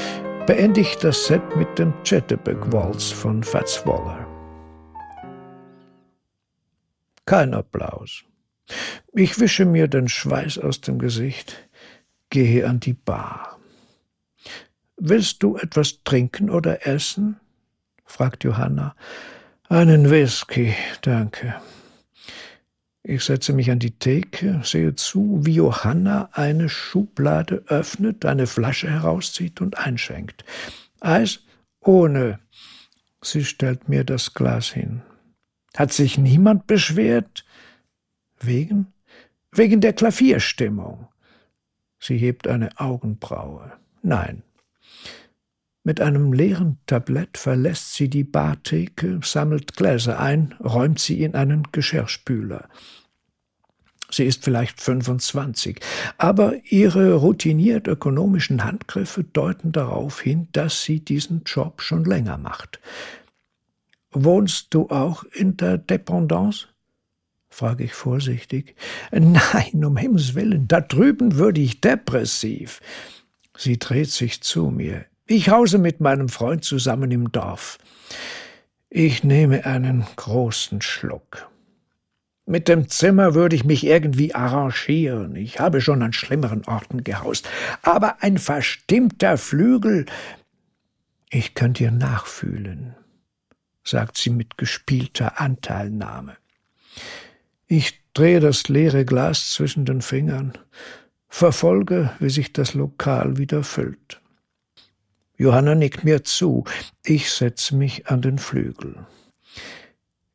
beende 0.47 0.81
ich 0.81 0.95
das 0.95 1.25
Set 1.25 1.55
mit 1.57 1.77
dem 1.77 1.93
Chatterback 2.03 2.71
Waltz 2.71 3.09
von 3.09 3.43
Fats 3.43 3.85
Waller. 3.85 4.25
Kein 7.25 7.53
Applaus. 7.53 8.23
Ich 9.13 9.39
wische 9.39 9.65
mir 9.65 9.87
den 9.87 10.07
Schweiß 10.07 10.59
aus 10.59 10.79
dem 10.81 10.99
Gesicht, 10.99 11.66
gehe 12.29 12.67
an 12.67 12.79
die 12.79 12.93
Bar. 12.93 13.57
Willst 14.97 15.43
du 15.43 15.57
etwas 15.57 16.03
trinken 16.03 16.49
oder 16.49 16.87
essen? 16.87 17.39
fragt 18.05 18.43
Johanna. 18.43 18.95
Einen 19.69 20.09
Whisky, 20.09 20.73
danke. 21.01 21.55
Ich 23.03 23.23
setze 23.23 23.53
mich 23.53 23.71
an 23.71 23.79
die 23.79 23.91
Theke, 23.91 24.61
sehe 24.63 24.95
zu, 24.95 25.39
wie 25.43 25.53
Johanna 25.53 26.29
eine 26.33 26.67
Schublade 26.67 27.63
öffnet, 27.67 28.25
eine 28.25 28.47
Flasche 28.47 28.89
herauszieht 28.89 29.61
und 29.61 29.77
einschenkt. 29.77 30.43
Eis 30.99 31.39
ohne. 31.79 32.39
Sie 33.21 33.45
stellt 33.45 33.87
mir 33.87 34.03
das 34.03 34.33
Glas 34.33 34.69
hin. 34.69 35.03
Hat 35.75 35.93
sich 35.93 36.17
niemand 36.17 36.67
beschwert? 36.67 37.45
Wegen? 38.39 38.87
Wegen 39.51 39.79
der 39.79 39.93
Klavierstimmung. 39.93 41.07
Sie 41.99 42.17
hebt 42.17 42.47
eine 42.47 42.79
Augenbraue. 42.79 43.73
Nein, 44.01 44.43
mit 45.87 46.01
einem 46.01 46.33
leeren 46.33 46.79
Tablett 46.85 47.37
verlässt 47.37 47.93
sie 47.93 48.09
die 48.09 48.25
Bartheke, 48.25 49.21
sammelt 49.23 49.77
Gläser 49.77 50.19
ein, 50.19 50.53
räumt 50.61 50.99
sie 50.99 51.23
in 51.23 51.33
einen 51.33 51.63
Geschirrspüler. 51.71 52.67
Sie 54.11 54.25
ist 54.25 54.43
vielleicht 54.43 54.81
25, 54.81 55.79
aber 56.17 56.55
ihre 56.65 57.13
routiniert 57.13 57.87
ökonomischen 57.87 58.65
Handgriffe 58.65 59.23
deuten 59.23 59.71
darauf 59.71 60.19
hin, 60.19 60.49
dass 60.51 60.83
sie 60.83 60.99
diesen 60.99 61.43
Job 61.45 61.81
schon 61.81 62.03
länger 62.03 62.37
macht. 62.37 62.81
Wohnst 64.11 64.73
du 64.73 64.89
auch 64.89 65.23
in 65.23 65.55
der 65.55 65.77
Dependance? 65.77 66.67
Frage 67.57 67.85
ich 67.85 67.93
vorsichtig. 67.93 68.75
Nein, 69.11 69.83
um 69.83 69.97
Himmels 69.97 70.35
willen, 70.35 70.67
da 70.67 70.79
drüben 70.79 71.37
würde 71.37 71.59
ich 71.59 71.81
depressiv. 71.81 72.81
Sie 73.57 73.79
dreht 73.79 74.11
sich 74.11 74.41
zu 74.41 74.69
mir. 74.69 75.05
Ich 75.25 75.49
hause 75.49 75.79
mit 75.79 75.99
meinem 75.99 76.29
Freund 76.29 76.63
zusammen 76.63 77.09
im 77.09 77.31
Dorf. 77.31 77.79
Ich 78.91 79.23
nehme 79.23 79.65
einen 79.65 80.05
großen 80.17 80.81
Schluck. 80.83 81.49
Mit 82.45 82.67
dem 82.67 82.89
Zimmer 82.89 83.33
würde 83.33 83.55
ich 83.55 83.65
mich 83.65 83.83
irgendwie 83.83 84.35
arrangieren. 84.35 85.35
Ich 85.35 85.59
habe 85.59 85.81
schon 85.81 86.03
an 86.03 86.13
schlimmeren 86.13 86.63
Orten 86.65 87.03
gehaust. 87.03 87.49
Aber 87.81 88.21
ein 88.21 88.37
verstimmter 88.37 89.35
Flügel. 89.39 90.05
Ich 91.31 91.55
könnte 91.55 91.85
ihr 91.85 91.91
nachfühlen, 91.91 92.95
sagt 93.83 94.17
sie 94.17 94.29
mit 94.29 94.59
gespielter 94.59 95.41
Anteilnahme. 95.41 96.37
Ich 97.67 98.01
drehe 98.13 98.39
das 98.39 98.69
leere 98.69 99.03
Glas 99.03 99.51
zwischen 99.51 99.83
den 99.83 100.01
Fingern, 100.01 100.53
verfolge, 101.27 102.11
wie 102.19 102.29
sich 102.29 102.53
das 102.53 102.73
Lokal 102.73 103.37
wieder 103.37 103.61
füllt. 103.61 104.21
Johanna 105.35 105.75
nickt 105.75 106.05
mir 106.05 106.23
zu. 106.23 106.63
Ich 107.03 107.29
setze 107.29 107.75
mich 107.75 108.07
an 108.07 108.21
den 108.21 108.39
Flügel. 108.39 108.95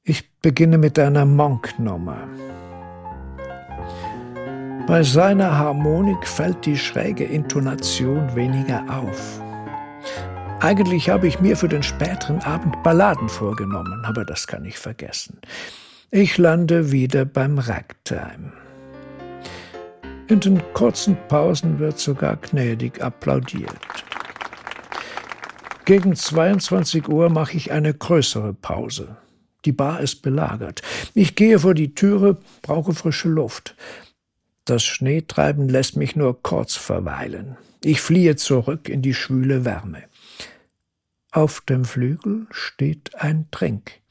Ich 0.04 0.30
beginne 0.40 0.76
mit 0.76 0.98
einer 0.98 1.24
Monk-Nummer. 1.24 2.28
Bei 4.86 5.02
seiner 5.02 5.56
Harmonik 5.56 6.26
fällt 6.26 6.66
die 6.66 6.76
schräge 6.76 7.24
Intonation 7.24 8.36
weniger 8.36 8.84
auf. 8.90 9.40
Eigentlich 10.60 11.08
habe 11.08 11.28
ich 11.28 11.40
mir 11.40 11.56
für 11.56 11.68
den 11.68 11.82
späteren 11.82 12.40
Abend 12.42 12.80
Balladen 12.82 13.28
vorgenommen, 13.28 14.04
aber 14.04 14.24
das 14.24 14.46
kann 14.46 14.64
ich 14.64 14.78
vergessen. 14.78 15.40
Ich 16.14 16.36
lande 16.36 16.92
wieder 16.92 17.24
beim 17.24 17.58
Ragtime. 17.58 18.52
In 20.28 20.40
den 20.40 20.62
kurzen 20.74 21.16
Pausen 21.28 21.78
wird 21.78 21.98
sogar 21.98 22.36
gnädig 22.36 23.00
applaudiert. 23.00 24.04
Gegen 25.86 26.14
22 26.14 27.08
Uhr 27.08 27.30
mache 27.30 27.56
ich 27.56 27.72
eine 27.72 27.94
größere 27.94 28.52
Pause. 28.52 29.16
Die 29.64 29.72
Bar 29.72 30.02
ist 30.02 30.20
belagert. 30.20 30.82
Ich 31.14 31.34
gehe 31.34 31.58
vor 31.60 31.72
die 31.72 31.94
Türe, 31.94 32.36
brauche 32.60 32.92
frische 32.92 33.30
Luft. 33.30 33.74
Das 34.66 34.84
Schneetreiben 34.84 35.66
lässt 35.66 35.96
mich 35.96 36.14
nur 36.14 36.42
kurz 36.42 36.76
verweilen. 36.76 37.56
Ich 37.82 38.02
fliehe 38.02 38.36
zurück 38.36 38.90
in 38.90 39.00
die 39.00 39.14
schwüle 39.14 39.64
Wärme. 39.64 40.02
Auf 41.30 41.62
dem 41.62 41.86
Flügel 41.86 42.48
steht 42.50 43.14
ein 43.14 43.46
Trink. 43.50 44.01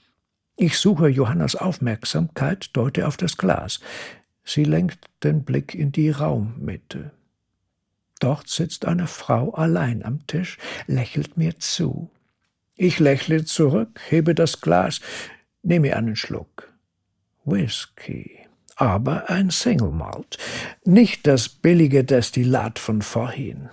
Ich 0.62 0.78
suche 0.78 1.08
Johannas 1.08 1.56
Aufmerksamkeit, 1.56 2.70
deute 2.74 3.08
auf 3.08 3.18
das 3.18 3.36
Glas. 3.36 3.80
Sie 4.44 4.64
lenkt 4.64 5.10
den 5.24 5.44
Blick 5.44 5.74
in 5.74 5.92
die 5.92 6.12
Raummitte. 6.12 7.10
Dort 8.20 8.48
sitzt 8.48 8.86
eine 8.86 9.08
Frau 9.08 9.56
allein 9.56 10.06
am 10.06 10.28
Tisch, 10.28 10.60
lächelt 10.86 11.36
mir 11.36 11.58
zu. 11.58 12.12
Ich 12.76 13.00
lächle 13.00 13.44
zurück, 13.44 14.00
hebe 14.08 14.36
das 14.36 14.62
Glas, 14.62 15.02
nehme 15.64 15.96
einen 15.96 16.16
Schluck. 16.16 16.72
Whisky, 17.44 18.42
aber 18.76 19.32
ein 19.32 19.50
Single 19.50 19.90
Malt, 19.90 20.38
nicht 20.86 21.26
das 21.26 21.50
billige 21.50 22.04
Destillat 22.04 22.78
von 22.78 23.02
vorhin. 23.02 23.72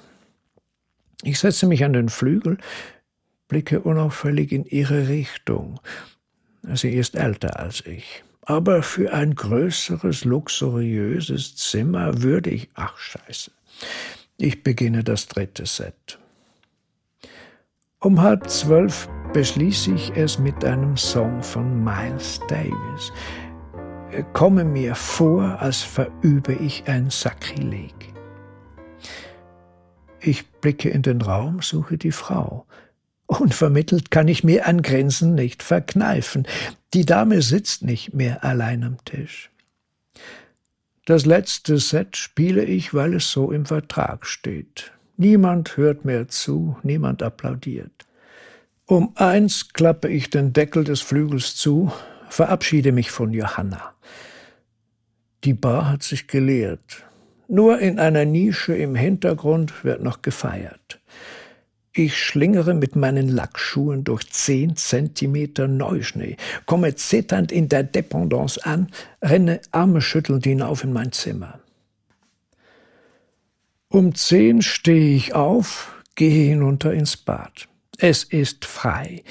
Ich 1.22 1.38
setze 1.38 1.66
mich 1.66 1.84
an 1.84 1.92
den 1.92 2.08
Flügel, 2.08 2.56
blicke 3.46 3.82
unauffällig 3.82 4.52
in 4.52 4.64
ihre 4.64 5.08
Richtung. 5.08 5.80
Sie 6.74 6.90
ist 6.90 7.14
älter 7.14 7.58
als 7.58 7.84
ich. 7.86 8.22
Aber 8.42 8.82
für 8.82 9.12
ein 9.12 9.34
größeres, 9.34 10.24
luxuriöses 10.24 11.56
Zimmer 11.56 12.22
würde 12.22 12.50
ich, 12.50 12.68
ach 12.74 12.96
scheiße, 12.96 13.50
ich 14.38 14.62
beginne 14.62 15.04
das 15.04 15.26
dritte 15.26 15.66
Set. 15.66 16.18
Um 18.00 18.22
halb 18.22 18.48
zwölf 18.48 19.08
beschließe 19.32 19.92
ich 19.92 20.16
es 20.16 20.38
mit 20.38 20.64
einem 20.64 20.96
Song 20.96 21.42
von 21.42 21.82
Miles 21.82 22.40
Davis. 22.48 23.12
Komme 24.32 24.64
mir 24.64 24.94
vor, 24.94 25.60
als 25.60 25.82
verübe 25.82 26.54
ich 26.54 26.88
ein 26.88 27.10
Sakrileg. 27.10 28.14
Ich 30.20 30.48
blicke 30.60 30.88
in 30.88 31.02
den 31.02 31.20
Raum, 31.20 31.60
suche 31.60 31.98
die 31.98 32.12
Frau. 32.12 32.66
Unvermittelt 33.28 34.10
kann 34.10 34.26
ich 34.26 34.42
mir 34.42 34.66
ein 34.66 34.80
Grinsen 34.80 35.34
nicht 35.34 35.62
verkneifen. 35.62 36.46
Die 36.94 37.04
Dame 37.04 37.42
sitzt 37.42 37.82
nicht 37.82 38.14
mehr 38.14 38.42
allein 38.42 38.82
am 38.82 38.96
Tisch. 39.04 39.50
Das 41.04 41.26
letzte 41.26 41.78
Set 41.78 42.16
spiele 42.16 42.64
ich, 42.64 42.94
weil 42.94 43.12
es 43.12 43.30
so 43.30 43.52
im 43.52 43.66
Vertrag 43.66 44.26
steht. 44.26 44.92
Niemand 45.18 45.76
hört 45.76 46.06
mehr 46.06 46.28
zu, 46.28 46.78
niemand 46.82 47.22
applaudiert. 47.22 48.06
Um 48.86 49.12
eins 49.16 49.74
klappe 49.74 50.08
ich 50.08 50.30
den 50.30 50.54
Deckel 50.54 50.84
des 50.84 51.02
Flügels 51.02 51.54
zu, 51.54 51.92
verabschiede 52.30 52.92
mich 52.92 53.10
von 53.10 53.34
Johanna. 53.34 53.92
Die 55.44 55.54
Bar 55.54 55.90
hat 55.90 56.02
sich 56.02 56.28
geleert. 56.28 57.04
Nur 57.46 57.78
in 57.78 57.98
einer 57.98 58.24
Nische 58.24 58.74
im 58.74 58.94
Hintergrund 58.94 59.84
wird 59.84 60.02
noch 60.02 60.22
gefeiert. 60.22 60.98
Ich 61.92 62.16
schlingere 62.16 62.74
mit 62.74 62.96
meinen 62.96 63.28
Lackschuhen 63.28 64.04
durch 64.04 64.30
zehn 64.30 64.76
Zentimeter 64.76 65.66
Neuschnee, 65.66 66.36
komme 66.66 66.94
zitternd 66.94 67.50
in 67.50 67.68
der 67.68 67.82
Dependance 67.82 68.64
an, 68.64 68.88
renne 69.22 69.60
Arme 69.72 70.00
schüttelnd 70.00 70.44
hinauf 70.44 70.84
in 70.84 70.92
mein 70.92 71.12
Zimmer. 71.12 71.60
Um 73.88 74.14
zehn 74.14 74.60
stehe 74.60 75.16
ich 75.16 75.34
auf, 75.34 76.02
gehe 76.14 76.50
hinunter 76.50 76.92
ins 76.92 77.16
Bad. 77.16 77.68
Es 77.96 78.22
ist 78.22 78.64
frei. 78.64 79.24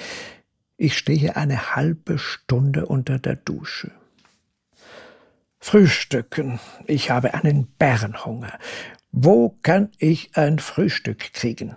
Ich 0.77 0.97
stehe 0.97 1.35
eine 1.35 1.75
halbe 1.75 2.17
Stunde 2.17 2.87
unter 2.87 3.19
der 3.19 3.35
Dusche. 3.35 3.91
Frühstücken. 5.59 6.59
Ich 6.85 7.11
habe 7.11 7.33
einen 7.33 7.67
Bärenhunger. 7.77 8.57
Wo 9.11 9.55
kann 9.63 9.91
ich 9.99 10.35
ein 10.35 10.59
Frühstück 10.59 11.33
kriegen? 11.33 11.75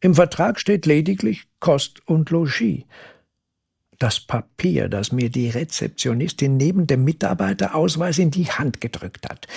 Im 0.00 0.14
Vertrag 0.14 0.60
steht 0.60 0.86
lediglich 0.86 1.48
Kost 1.58 2.06
und 2.06 2.30
Logis. 2.30 2.84
Das 3.98 4.20
Papier, 4.20 4.88
das 4.88 5.10
mir 5.10 5.28
die 5.28 5.50
Rezeptionistin 5.50 6.56
neben 6.56 6.86
dem 6.86 7.02
Mitarbeiterausweis 7.02 8.18
in 8.18 8.30
die 8.30 8.46
Hand 8.46 8.80
gedrückt 8.80 9.28
hat. 9.28 9.48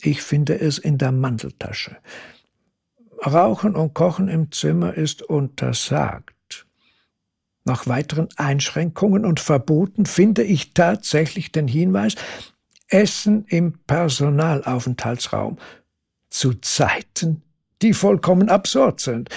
Ich 0.00 0.22
finde 0.22 0.58
es 0.58 0.78
in 0.78 0.98
der 0.98 1.10
Manteltasche. 1.10 1.96
Rauchen 3.26 3.74
und 3.74 3.92
Kochen 3.92 4.28
im 4.28 4.52
Zimmer 4.52 4.94
ist 4.94 5.22
untersagt. 5.22 6.66
Nach 7.64 7.86
weiteren 7.86 8.28
Einschränkungen 8.36 9.24
und 9.24 9.40
Verboten 9.40 10.06
finde 10.06 10.42
ich 10.42 10.72
tatsächlich 10.72 11.52
den 11.52 11.68
Hinweis 11.68 12.14
Essen 12.88 13.44
im 13.48 13.78
Personalaufenthaltsraum 13.86 15.58
zu 16.30 16.54
Zeiten, 16.54 17.42
die 17.82 17.94
vollkommen 17.94 18.48
absurd 18.48 19.00
sind. 19.00 19.28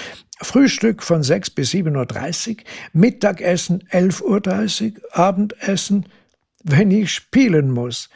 Frühstück 0.41 1.03
von 1.03 1.23
6 1.23 1.51
bis 1.51 1.71
7.30 1.71 2.49
Uhr, 2.49 2.55
Mittagessen 2.93 3.83
11.30 3.89 4.95
Uhr, 4.95 5.17
Abendessen, 5.17 6.07
wenn 6.63 6.91
ich 6.91 7.11
spielen 7.11 7.71
muss. 7.71 8.09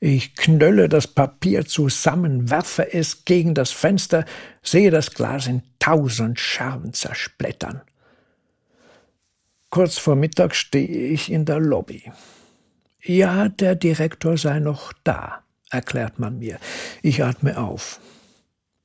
Ich 0.00 0.34
knölle 0.34 0.88
das 0.88 1.06
Papier 1.06 1.64
zusammen, 1.64 2.50
werfe 2.50 2.92
es 2.92 3.24
gegen 3.24 3.54
das 3.54 3.70
Fenster, 3.70 4.26
sehe 4.62 4.90
das 4.90 5.12
Glas 5.12 5.46
in 5.46 5.62
tausend 5.78 6.38
Scherben 6.38 6.92
zersplittern. 6.92 7.80
Kurz 9.70 9.98
vor 9.98 10.14
Mittag 10.14 10.54
stehe 10.54 11.08
ich 11.08 11.32
in 11.32 11.46
der 11.46 11.58
Lobby. 11.58 12.12
Ja, 13.02 13.48
der 13.48 13.74
Direktor 13.74 14.36
sei 14.36 14.60
noch 14.60 14.92
da, 15.04 15.42
erklärt 15.70 16.18
man 16.18 16.38
mir. 16.38 16.58
Ich 17.02 17.24
atme 17.24 17.58
auf. 17.58 17.98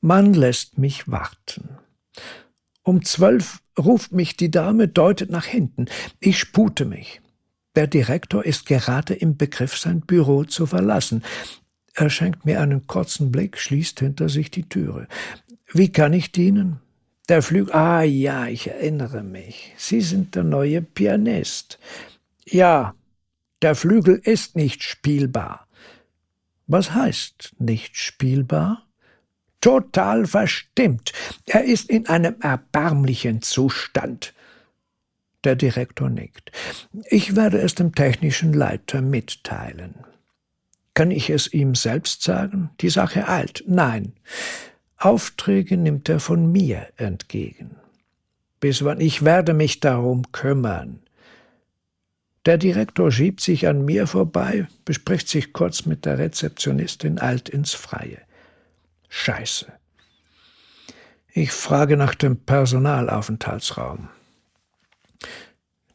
Man 0.02 0.34
lässt 0.34 0.78
mich 0.78 1.10
warten. 1.10 1.78
Um 2.84 3.04
zwölf 3.04 3.62
ruft 3.78 4.14
mich 4.14 4.38
die 4.38 4.52
Dame, 4.52 4.88
deutet 4.88 5.30
nach 5.30 5.46
hinten. 5.46 5.86
Ich 6.20 6.40
spute 6.40 6.86
mich. 6.86 7.22
Der 7.76 7.88
Direktor 7.88 8.46
ist 8.46 8.66
gerade 8.66 9.14
im 9.14 9.38
Begriff, 9.38 9.78
sein 9.78 10.02
Büro 10.02 10.44
zu 10.44 10.66
verlassen. 10.66 11.24
Er 11.94 12.10
schenkt 12.10 12.46
mir 12.46 12.62
einen 12.62 12.88
kurzen 12.88 13.32
Blick, 13.32 13.58
schließt 13.58 14.00
hinter 14.00 14.30
sich 14.30 14.50
die 14.52 14.68
Türe. 14.68 15.08
Wie 15.72 15.92
kann 15.92 16.14
ich 16.14 16.32
dienen? 16.32 16.80
Der 17.28 17.44
Flügel. 17.44 17.74
Ah 17.74 18.02
ja, 18.02 18.48
ich 18.48 18.68
erinnere 18.68 19.22
mich. 19.22 19.74
Sie 19.78 20.02
sind 20.02 20.34
der 20.36 20.44
neue 20.44 20.82
Pianist. 20.82 21.78
Ja, 22.46 22.96
der 23.62 23.76
Flügel 23.76 24.16
ist 24.16 24.56
nicht 24.56 24.82
spielbar. 24.82 25.68
Was 26.66 26.94
heißt 26.94 27.56
nicht 27.60 27.98
spielbar? 27.98 28.89
Total 29.62 30.26
verstimmt. 30.26 31.12
Er 31.46 31.66
ist 31.66 31.90
in 31.90 32.08
einem 32.08 32.36
erbärmlichen 32.42 33.42
Zustand. 33.42 34.34
Der 35.44 35.56
Direktor 35.56 36.10
nickt. 36.10 36.52
Ich 37.10 37.36
werde 37.36 37.60
es 37.60 37.76
dem 37.76 37.96
technischen 37.96 38.54
Leiter 38.54 39.02
mitteilen. 39.02 39.96
Kann 40.94 41.12
ich 41.12 41.30
es 41.30 41.54
ihm 41.54 41.76
selbst 41.76 42.24
sagen? 42.24 42.72
Die 42.82 42.90
Sache 42.90 43.28
eilt. 43.28 43.64
Nein. 43.68 44.14
Aufträge 44.98 45.78
nimmt 45.78 46.10
er 46.10 46.20
von 46.20 46.52
mir 46.52 46.88
entgegen. 46.98 47.78
Bis 48.60 48.84
wann 48.84 49.00
ich 49.00 49.24
werde 49.24 49.54
mich 49.54 49.80
darum 49.80 50.32
kümmern. 50.34 51.00
Der 52.46 52.58
Direktor 52.58 53.12
schiebt 53.12 53.42
sich 53.42 53.68
an 53.68 53.86
mir 53.86 54.08
vorbei, 54.08 54.68
bespricht 54.84 55.30
sich 55.30 55.54
kurz 55.54 55.86
mit 55.86 56.06
der 56.06 56.18
Rezeptionistin, 56.18 57.20
eilt 57.20 57.48
ins 57.48 57.74
Freie. 57.74 58.20
Scheiße. 59.10 59.72
Ich 61.34 61.52
frage 61.52 61.98
nach 61.98 62.16
dem 62.16 62.38
Personalaufenthaltsraum. 62.38 64.10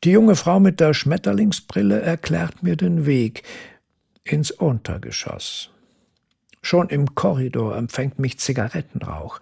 Die 0.05 0.11
junge 0.11 0.37
Frau 0.37 0.61
mit 0.61 0.81
der 0.81 0.93
Schmetterlingsbrille 0.93 2.01
erklärt 2.01 2.63
mir 2.63 2.77
den 2.77 3.07
Weg 3.07 3.43
ins 4.23 4.51
Untergeschoss. 4.51 5.71
Schon 6.61 6.89
im 6.89 7.15
Korridor 7.15 7.77
empfängt 7.77 8.19
mich 8.19 8.39
Zigarettenrauch. 8.39 9.41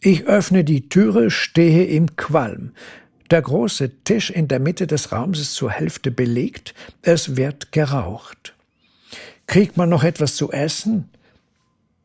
Ich 0.00 0.24
öffne 0.24 0.64
die 0.64 0.88
Türe, 0.88 1.30
stehe 1.30 1.84
im 1.84 2.16
Qualm. 2.16 2.72
Der 3.30 3.40
große 3.40 4.02
Tisch 4.04 4.30
in 4.30 4.48
der 4.48 4.60
Mitte 4.60 4.86
des 4.86 5.12
Raums 5.12 5.40
ist 5.40 5.54
zur 5.54 5.70
Hälfte 5.70 6.10
belegt, 6.10 6.74
es 7.02 7.36
wird 7.36 7.72
geraucht. 7.72 8.54
Kriegt 9.46 9.76
man 9.76 9.88
noch 9.88 10.04
etwas 10.04 10.36
zu 10.36 10.52
essen? 10.52 11.08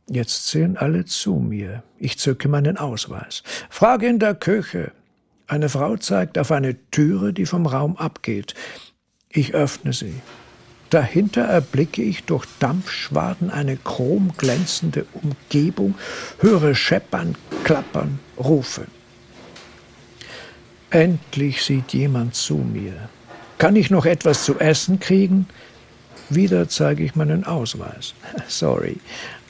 Jetzt 0.09 0.47
sehen 0.47 0.75
alle 0.75 1.05
zu 1.05 1.35
mir. 1.35 1.83
Ich 1.99 2.17
zücke 2.17 2.47
meinen 2.47 2.77
Ausweis. 2.77 3.43
Frage 3.69 4.07
in 4.07 4.17
der 4.17 4.33
Küche. 4.33 4.91
Eine 5.45 5.69
Frau 5.69 5.97
zeigt 5.97 6.39
auf 6.39 6.51
eine 6.51 6.75
Türe, 6.89 7.31
die 7.31 7.45
vom 7.45 7.67
Raum 7.67 7.95
abgeht. 7.95 8.55
Ich 9.29 9.53
öffne 9.53 9.93
sie. 9.93 10.15
Dahinter 10.89 11.43
erblicke 11.43 12.01
ich 12.01 12.23
durch 12.23 12.45
Dampfschwaden 12.57 13.51
eine 13.51 13.77
chromglänzende 13.77 15.05
Umgebung, 15.13 15.93
höre 16.39 16.73
Scheppern, 16.73 17.35
Klappern, 17.63 18.19
Rufe. 18.39 18.85
Endlich 20.89 21.63
sieht 21.63 21.93
jemand 21.93 22.33
zu 22.33 22.55
mir. 22.55 22.93
Kann 23.59 23.75
ich 23.75 23.91
noch 23.91 24.07
etwas 24.07 24.43
zu 24.43 24.57
essen 24.57 24.99
kriegen? 24.99 25.47
Wieder 26.29 26.67
zeige 26.69 27.03
ich 27.03 27.15
meinen 27.15 27.43
Ausweis. 27.43 28.15
Sorry, 28.47 28.97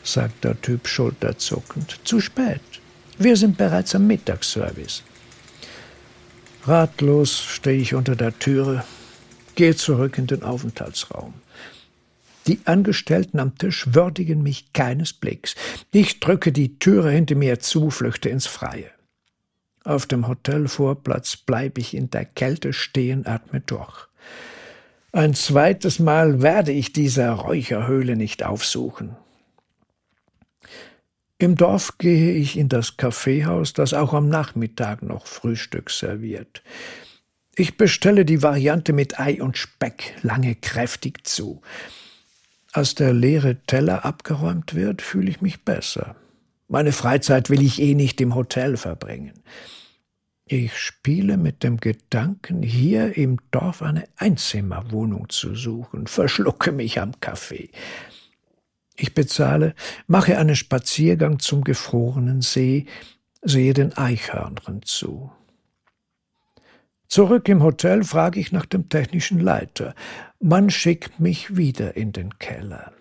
sagt 0.04 0.44
der 0.44 0.60
Typ 0.62 0.88
schulterzuckend. 0.88 2.00
Zu 2.04 2.20
spät. 2.20 2.62
Wir 3.18 3.36
sind 3.36 3.58
bereits 3.58 3.96
am 3.96 4.08
Mittagsservice. 4.08 5.04
Ratlos 6.66 7.42
stehe 7.42 7.82
ich 7.82 7.94
unter 7.94 8.16
der 8.16 8.38
Türe, 8.38 8.84
gehe 9.56 9.76
zurück 9.76 10.18
in 10.18 10.28
den 10.28 10.44
Aufenthaltsraum. 10.44 11.34
Die 12.48 12.60
Angestellten 12.66 13.40
am 13.40 13.58
Tisch 13.58 13.88
würdigen 13.92 14.42
mich 14.42 14.74
keines 14.74 15.14
Blicks. 15.14 15.56
Ich 15.92 16.20
drücke 16.20 16.52
die 16.52 16.80
Türe 16.80 17.12
hinter 17.12 17.36
mir 17.36 17.60
zu, 17.60 17.90
flüchte 17.90 18.30
ins 18.30 18.48
Freie. 18.48 18.90
Auf 19.84 20.06
dem 20.06 20.28
Hotelvorplatz 20.28 21.38
bleibe 21.38 21.82
ich 21.82 21.94
in 21.94 22.10
der 22.10 22.26
Kälte 22.26 22.74
stehen, 22.74 23.26
atme 23.26 23.62
durch. 23.62 24.08
Ein 25.12 25.34
zweites 25.34 26.00
Mal 26.00 26.42
werde 26.42 26.72
ich 26.72 26.94
diese 26.94 27.30
Räucherhöhle 27.30 28.16
nicht 28.16 28.44
aufsuchen. 28.44 29.16
Im 31.42 31.56
Dorf 31.56 31.98
gehe 31.98 32.34
ich 32.34 32.58
in 32.58 32.68
das 32.68 32.98
Kaffeehaus, 32.98 33.72
das 33.72 33.94
auch 33.94 34.14
am 34.14 34.28
Nachmittag 34.28 35.02
noch 35.02 35.26
Frühstück 35.26 35.90
serviert. 35.90 36.62
Ich 37.56 37.78
bestelle 37.78 38.26
die 38.26 38.44
Variante 38.44 38.92
mit 38.92 39.22
Ei 39.22 39.42
und 39.42 39.58
Speck, 39.58 40.16
lange 40.22 40.56
kräftig 40.56 41.26
zu. 41.26 41.62
Als 42.74 42.94
der 42.94 43.14
leere 43.14 43.56
Teller 43.68 44.04
abgeräumt 44.04 44.76
wird, 44.76 45.02
fühle 45.02 45.30
ich 45.30 45.40
mich 45.40 45.64
besser. 45.64 46.18
Meine 46.68 46.92
Freizeit 46.92 47.50
will 47.50 47.62
ich 47.62 47.82
eh 47.82 47.96
nicht 47.96 48.20
im 48.20 48.36
Hotel 48.36 48.76
verbringen. 48.76 49.42
Ich 50.46 50.78
spiele 50.78 51.38
mit 51.38 51.64
dem 51.64 51.78
Gedanken, 51.78 52.64
hier 52.64 53.16
im 53.16 53.40
Dorf 53.52 53.82
eine 53.82 54.04
Einzimmerwohnung 54.18 55.30
zu 55.30 55.56
suchen, 55.56 56.08
verschlucke 56.08 56.74
mich 56.74 57.00
am 57.00 57.18
Kaffee. 57.22 57.70
Ich 59.00 59.14
bezahle, 59.14 59.76
mache 60.08 60.38
einen 60.38 60.58
Spaziergang 60.58 61.40
zum 61.40 61.64
gefrorenen 61.64 62.42
See, 62.42 62.86
sehe 63.42 63.74
den 63.74 63.96
Eichhörnchen 63.96 64.84
zu. 64.84 65.32
Zurück 67.08 67.48
im 67.48 67.64
Hotel 67.64 68.04
frage 68.04 68.42
ich 68.42 68.52
nach 68.52 68.66
dem 68.66 68.90
technischen 68.90 69.40
Leiter. 69.40 69.96
Man 70.42 70.70
schickt 70.70 71.20
mich 71.20 71.56
wieder 71.56 71.96
in 71.96 72.12
den 72.12 72.38
Keller. 72.40 72.92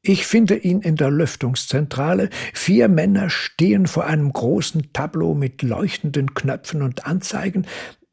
Ich 0.00 0.26
finde 0.26 0.56
ihn 0.56 0.80
in 0.80 0.96
der 0.96 1.10
Lüftungszentrale. 1.10 2.30
Vier 2.54 2.88
Männer 2.88 3.28
stehen 3.28 3.86
vor 3.86 4.06
einem 4.06 4.32
großen 4.32 4.92
Tableau 4.94 5.34
mit 5.34 5.62
leuchtenden 5.62 6.34
Knöpfen 6.34 6.82
und 6.82 7.06
Anzeigen. 7.06 7.66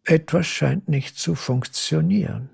Etwas 0.03 0.45
scheint 0.45 0.89
nicht 0.89 1.17
zu 1.17 1.33
funktionieren. 1.33 2.49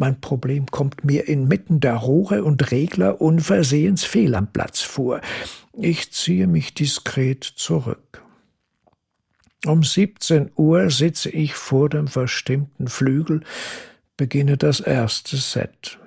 Mein 0.00 0.18
Problem 0.18 0.64
kommt 0.64 1.04
mir 1.04 1.28
inmitten 1.28 1.78
der 1.78 1.96
Rohre 1.96 2.42
und 2.42 2.70
Regler 2.70 3.20
unversehens 3.20 4.02
fehl 4.02 4.34
am 4.34 4.50
Platz 4.50 4.80
vor. 4.80 5.20
Ich 5.74 6.10
ziehe 6.10 6.46
mich 6.46 6.72
diskret 6.72 7.44
zurück. 7.44 8.22
Um 9.66 9.82
17 9.82 10.52
Uhr 10.56 10.88
sitze 10.88 11.28
ich 11.28 11.52
vor 11.52 11.90
dem 11.90 12.08
verstimmten 12.08 12.88
Flügel, 12.88 13.42
beginne 14.16 14.56
das 14.56 14.80
erste 14.80 15.36
Set. 15.36 15.98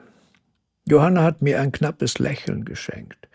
Johanna 0.86 1.22
hat 1.22 1.44
mir 1.44 1.62
ein 1.62 1.72
knappes 1.72 2.18
Lächeln 2.18 2.66
geschenkt. 2.66 3.30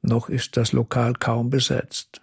Noch 0.00 0.30
ist 0.30 0.56
das 0.56 0.72
Lokal 0.72 1.12
kaum 1.12 1.50
besetzt. 1.50 2.22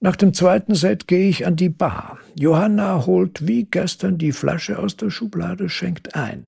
Nach 0.00 0.16
dem 0.16 0.34
zweiten 0.34 0.74
Set 0.74 1.08
gehe 1.08 1.28
ich 1.28 1.46
an 1.46 1.56
die 1.56 1.68
Bar. 1.70 2.18
Johanna 2.38 3.06
holt 3.06 3.46
wie 3.46 3.64
gestern 3.64 4.18
die 4.18 4.32
Flasche 4.32 4.78
aus 4.78 4.96
der 4.96 5.10
Schublade, 5.10 5.68
schenkt 5.68 6.14
ein. 6.14 6.44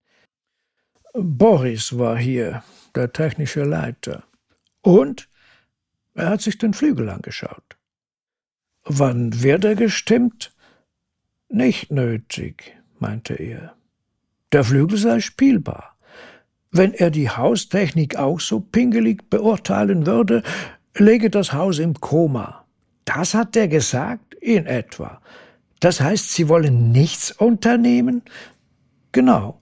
Boris 1.15 1.97
war 1.97 2.19
hier, 2.19 2.63
der 2.95 3.13
technische 3.13 3.65
Leiter. 3.65 4.25
Und 4.83 5.29
er 6.15 6.29
hat 6.31 6.43
sich 6.43 6.59
den 6.59 6.75
Flügel 6.75 7.09
angeschaut. 7.09 7.77
Wann 8.85 9.43
wird 9.43 9.65
er 9.65 9.75
gestimmt? 9.75 10.53
Nicht 11.49 11.91
nötig, 11.91 12.77
meinte 12.99 13.35
er. 13.35 13.75
Der 14.53 14.65
Flügel 14.65 14.99
sei 14.99 15.21
spielbar. 15.21 15.97
Wenn 16.71 16.93
er 16.93 17.11
die 17.11 17.31
Haustechnik 17.31 18.17
auch 18.17 18.41
so 18.41 18.61
pingelig 18.61 19.31
beurteilen 19.31 20.07
würde, 20.07 20.43
lege 20.95 21.31
das 21.31 21.53
Haus 21.53 21.79
im 21.79 21.95
Koma. 21.95 22.66
Das 23.07 23.33
hat 23.33 23.55
der 23.55 23.69
gesagt? 23.69 24.35
In 24.35 24.66
etwa. 24.66 25.23
Das 25.81 26.03
heißt, 26.03 26.33
Sie 26.33 26.49
wollen 26.49 26.92
nichts 26.92 27.31
unternehmen? 27.31 28.23
Genau. 29.12 29.59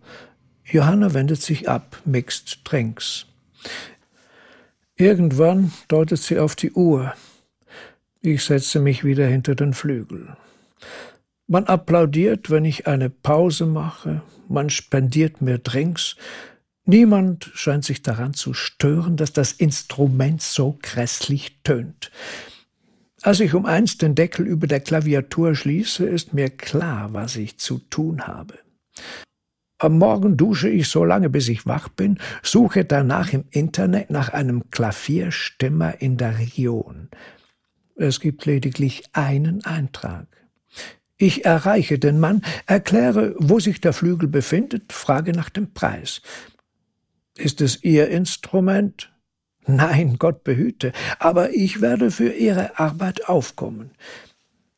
Johanna 0.64 1.14
wendet 1.14 1.42
sich 1.42 1.68
ab, 1.68 2.00
mixt 2.04 2.60
Drinks. 2.64 3.26
Irgendwann 4.96 5.72
deutet 5.88 6.18
sie 6.18 6.38
auf 6.38 6.56
die 6.56 6.72
Uhr. 6.72 7.14
Ich 8.20 8.44
setze 8.44 8.80
mich 8.80 9.04
wieder 9.04 9.26
hinter 9.26 9.54
den 9.54 9.74
Flügel. 9.74 10.36
Man 11.46 11.64
applaudiert, 11.66 12.50
wenn 12.50 12.64
ich 12.64 12.86
eine 12.86 13.10
Pause 13.10 13.66
mache, 13.66 14.22
man 14.48 14.70
spendiert 14.70 15.42
mir 15.42 15.58
Drinks, 15.58 16.16
niemand 16.86 17.50
scheint 17.54 17.84
sich 17.84 18.02
daran 18.02 18.32
zu 18.34 18.54
stören, 18.54 19.16
dass 19.16 19.32
das 19.32 19.52
Instrument 19.52 20.40
so 20.40 20.78
grässlich 20.80 21.58
tönt. 21.64 22.10
Als 23.24 23.40
ich 23.40 23.54
um 23.54 23.64
eins 23.64 23.96
den 23.96 24.14
Deckel 24.14 24.46
über 24.46 24.66
der 24.66 24.80
Klaviatur 24.80 25.54
schließe, 25.54 26.04
ist 26.04 26.34
mir 26.34 26.50
klar, 26.50 27.14
was 27.14 27.36
ich 27.36 27.56
zu 27.56 27.78
tun 27.78 28.26
habe. 28.26 28.58
Am 29.78 29.96
Morgen 29.96 30.36
dusche 30.36 30.68
ich 30.68 30.88
so 30.88 31.06
lange, 31.06 31.30
bis 31.30 31.48
ich 31.48 31.64
wach 31.64 31.88
bin, 31.88 32.18
suche 32.42 32.84
danach 32.84 33.32
im 33.32 33.44
Internet 33.48 34.10
nach 34.10 34.28
einem 34.28 34.68
Klavierstimmer 34.70 36.02
in 36.02 36.18
der 36.18 36.38
Region. 36.38 37.08
Es 37.96 38.20
gibt 38.20 38.44
lediglich 38.44 39.04
einen 39.14 39.64
Eintrag. 39.64 40.26
Ich 41.16 41.46
erreiche 41.46 41.98
den 41.98 42.20
Mann, 42.20 42.42
erkläre, 42.66 43.34
wo 43.38 43.58
sich 43.58 43.80
der 43.80 43.94
Flügel 43.94 44.28
befindet, 44.28 44.92
frage 44.92 45.32
nach 45.32 45.48
dem 45.48 45.72
Preis. 45.72 46.20
Ist 47.38 47.62
es 47.62 47.82
Ihr 47.82 48.08
Instrument? 48.08 49.13
Nein, 49.66 50.16
Gott 50.18 50.44
behüte, 50.44 50.92
aber 51.18 51.50
ich 51.54 51.80
werde 51.80 52.10
für 52.10 52.32
Ihre 52.32 52.78
Arbeit 52.78 53.28
aufkommen. 53.28 53.92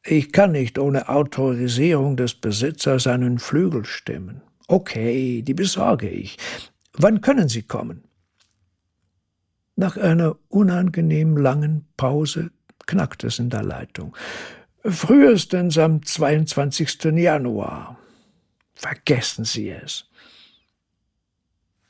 Ich 0.05 0.33
kann 0.33 0.53
nicht 0.53 0.79
ohne 0.79 1.09
Autorisierung 1.09 2.17
des 2.17 2.35
Besitzers 2.35 3.09
einen 3.09 3.41
Flügel 3.41 3.85
stimmen. 3.85 4.43
Okay, 4.69 5.43
die 5.43 5.55
besorge 5.55 6.09
ich. 6.09 6.37
Wann 6.93 7.21
können 7.21 7.49
Sie 7.49 7.63
kommen? 7.63 8.05
Nach 9.75 9.97
einer 9.97 10.37
unangenehm 10.49 11.37
langen 11.37 11.87
Pause 11.97 12.51
knackt 12.87 13.25
es 13.25 13.39
in 13.39 13.51
der 13.51 13.65
Leitung. 13.65 14.17
Frühestens 14.85 15.77
am 15.77 16.05
22. 16.05 17.05
Januar. 17.17 17.99
Vergessen 18.75 19.45
Sie 19.45 19.71
es. 19.71 20.09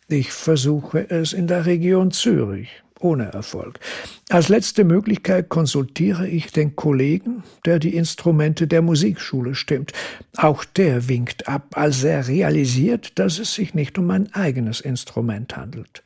Ich 0.09 0.33
versuche 0.33 1.11
es 1.11 1.33
in 1.33 1.47
der 1.47 1.67
Region 1.67 2.13
Zürich, 2.13 2.71
ohne 3.01 3.33
Erfolg. 3.33 3.81
Als 4.29 4.49
letzte 4.49 4.85
Möglichkeit 4.85 5.49
konsultiere 5.49 6.29
ich 6.29 6.53
den 6.53 6.77
Kollegen, 6.77 7.43
der 7.65 7.79
die 7.79 7.95
Instrumente 7.95 8.67
der 8.67 8.83
Musikschule 8.83 9.55
stimmt. 9.55 9.93
Auch 10.37 10.65
der 10.65 11.09
winkt 11.09 11.49
ab, 11.49 11.77
als 11.77 12.03
er 12.05 12.27
realisiert, 12.29 13.19
dass 13.19 13.39
es 13.39 13.55
sich 13.55 13.75
nicht 13.75 13.99
um 13.99 14.07
mein 14.07 14.33
eigenes 14.35 14.81
Instrument 14.81 15.57
handelt. 15.57 16.03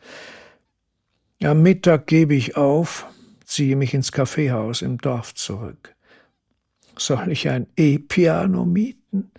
Am 1.43 1.63
Mittag 1.63 2.07
gebe 2.07 2.35
ich 2.35 2.57
auf, 2.57 3.07
ziehe 3.45 3.77
mich 3.77 3.95
ins 3.95 4.13
Kaffeehaus 4.13 4.83
im 4.83 4.99
Dorf 4.99 5.35
zurück. 5.35 5.95
Soll 6.99 7.33
ich 7.33 7.49
ein 7.49 7.67
E-Piano 7.77 8.67
mieten? 8.67 9.31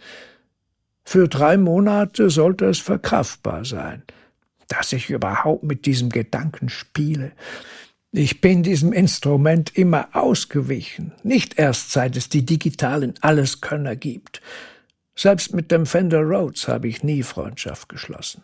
Für 1.03 1.27
drei 1.27 1.57
Monate 1.57 2.29
sollte 2.29 2.65
es 2.65 2.79
verkraftbar 2.79 3.65
sein. 3.65 4.03
Dass 4.71 4.93
ich 4.93 5.09
überhaupt 5.09 5.63
mit 5.63 5.85
diesem 5.85 6.09
Gedanken 6.09 6.69
spiele. 6.69 7.33
Ich 8.13 8.39
bin 8.39 8.63
diesem 8.63 8.93
Instrument 8.93 9.77
immer 9.77 10.07
ausgewichen, 10.13 11.11
nicht 11.23 11.59
erst 11.59 11.91
seit 11.91 12.15
es 12.15 12.29
die 12.29 12.45
digitalen 12.45 13.15
Alleskönner 13.19 13.97
gibt. 13.97 14.41
Selbst 15.13 15.53
mit 15.53 15.71
dem 15.71 15.85
Fender 15.85 16.21
Rhodes 16.21 16.69
habe 16.69 16.87
ich 16.87 17.03
nie 17.03 17.21
Freundschaft 17.21 17.89
geschlossen. 17.89 18.43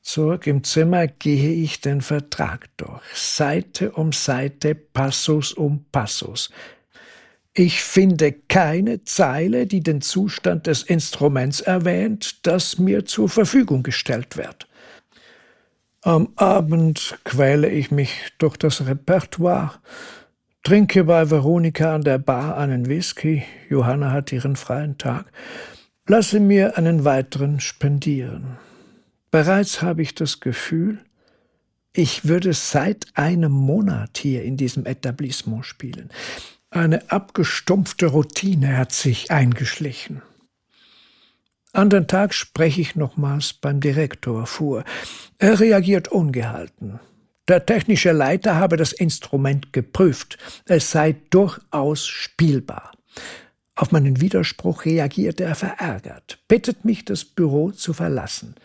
Zurück 0.00 0.46
im 0.46 0.64
Zimmer 0.64 1.08
gehe 1.08 1.52
ich 1.52 1.82
den 1.82 2.00
Vertrag 2.00 2.70
durch, 2.78 3.02
Seite 3.12 3.92
um 3.92 4.12
Seite, 4.12 4.74
Passus 4.74 5.52
um 5.52 5.84
Passus, 5.92 6.50
ich 7.58 7.82
finde 7.82 8.32
keine 8.32 9.02
Zeile, 9.04 9.66
die 9.66 9.80
den 9.80 10.02
Zustand 10.02 10.66
des 10.66 10.82
Instruments 10.82 11.62
erwähnt, 11.62 12.46
das 12.46 12.78
mir 12.78 13.06
zur 13.06 13.30
Verfügung 13.30 13.82
gestellt 13.82 14.36
wird. 14.36 14.68
Am 16.02 16.28
Abend 16.36 17.18
quäle 17.24 17.70
ich 17.70 17.90
mich 17.90 18.10
durch 18.36 18.58
das 18.58 18.86
Repertoire, 18.86 19.70
trinke 20.64 21.04
bei 21.04 21.30
Veronika 21.30 21.94
an 21.94 22.02
der 22.02 22.18
Bar 22.18 22.58
einen 22.58 22.88
Whisky, 22.88 23.42
Johanna 23.70 24.12
hat 24.12 24.32
ihren 24.32 24.56
freien 24.56 24.98
Tag, 24.98 25.24
lasse 26.06 26.40
mir 26.40 26.76
einen 26.76 27.06
weiteren 27.06 27.60
spendieren. 27.60 28.58
Bereits 29.30 29.80
habe 29.80 30.02
ich 30.02 30.14
das 30.14 30.40
Gefühl, 30.40 30.98
ich 31.94 32.28
würde 32.28 32.52
seit 32.52 33.06
einem 33.14 33.52
Monat 33.52 34.18
hier 34.18 34.44
in 34.44 34.58
diesem 34.58 34.84
Etablissement 34.84 35.64
spielen. 35.64 36.10
Eine 36.70 37.10
abgestumpfte 37.10 38.06
Routine 38.06 38.76
hat 38.76 38.92
sich 38.92 39.30
eingeschlichen. 39.30 40.22
An 41.72 41.90
den 41.90 42.06
Tag 42.06 42.34
spreche 42.34 42.80
ich 42.80 42.96
nochmals 42.96 43.52
beim 43.52 43.80
Direktor 43.80 44.46
vor. 44.46 44.84
Er 45.38 45.60
reagiert 45.60 46.08
ungehalten. 46.08 47.00
Der 47.48 47.64
technische 47.64 48.12
Leiter 48.12 48.56
habe 48.56 48.76
das 48.76 48.92
Instrument 48.92 49.72
geprüft. 49.72 50.38
Es 50.64 50.90
sei 50.90 51.16
durchaus 51.30 52.06
spielbar. 52.06 52.92
Auf 53.76 53.92
meinen 53.92 54.20
Widerspruch 54.20 54.86
reagiert 54.86 55.40
er 55.40 55.54
verärgert, 55.54 56.38
bittet 56.48 56.84
mich, 56.84 57.04
das 57.04 57.24
Büro 57.24 57.70
zu 57.70 57.92
verlassen. 57.92 58.56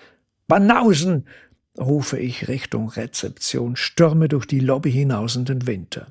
Banausen! 0.47 1.27
rufe 1.77 2.17
ich 2.17 2.47
Richtung 2.47 2.89
Rezeption, 2.89 3.75
stürme 3.75 4.27
durch 4.27 4.45
die 4.45 4.59
Lobby 4.59 4.91
hinaus 4.91 5.35
in 5.35 5.45
den 5.45 5.67
Winter. 5.67 6.07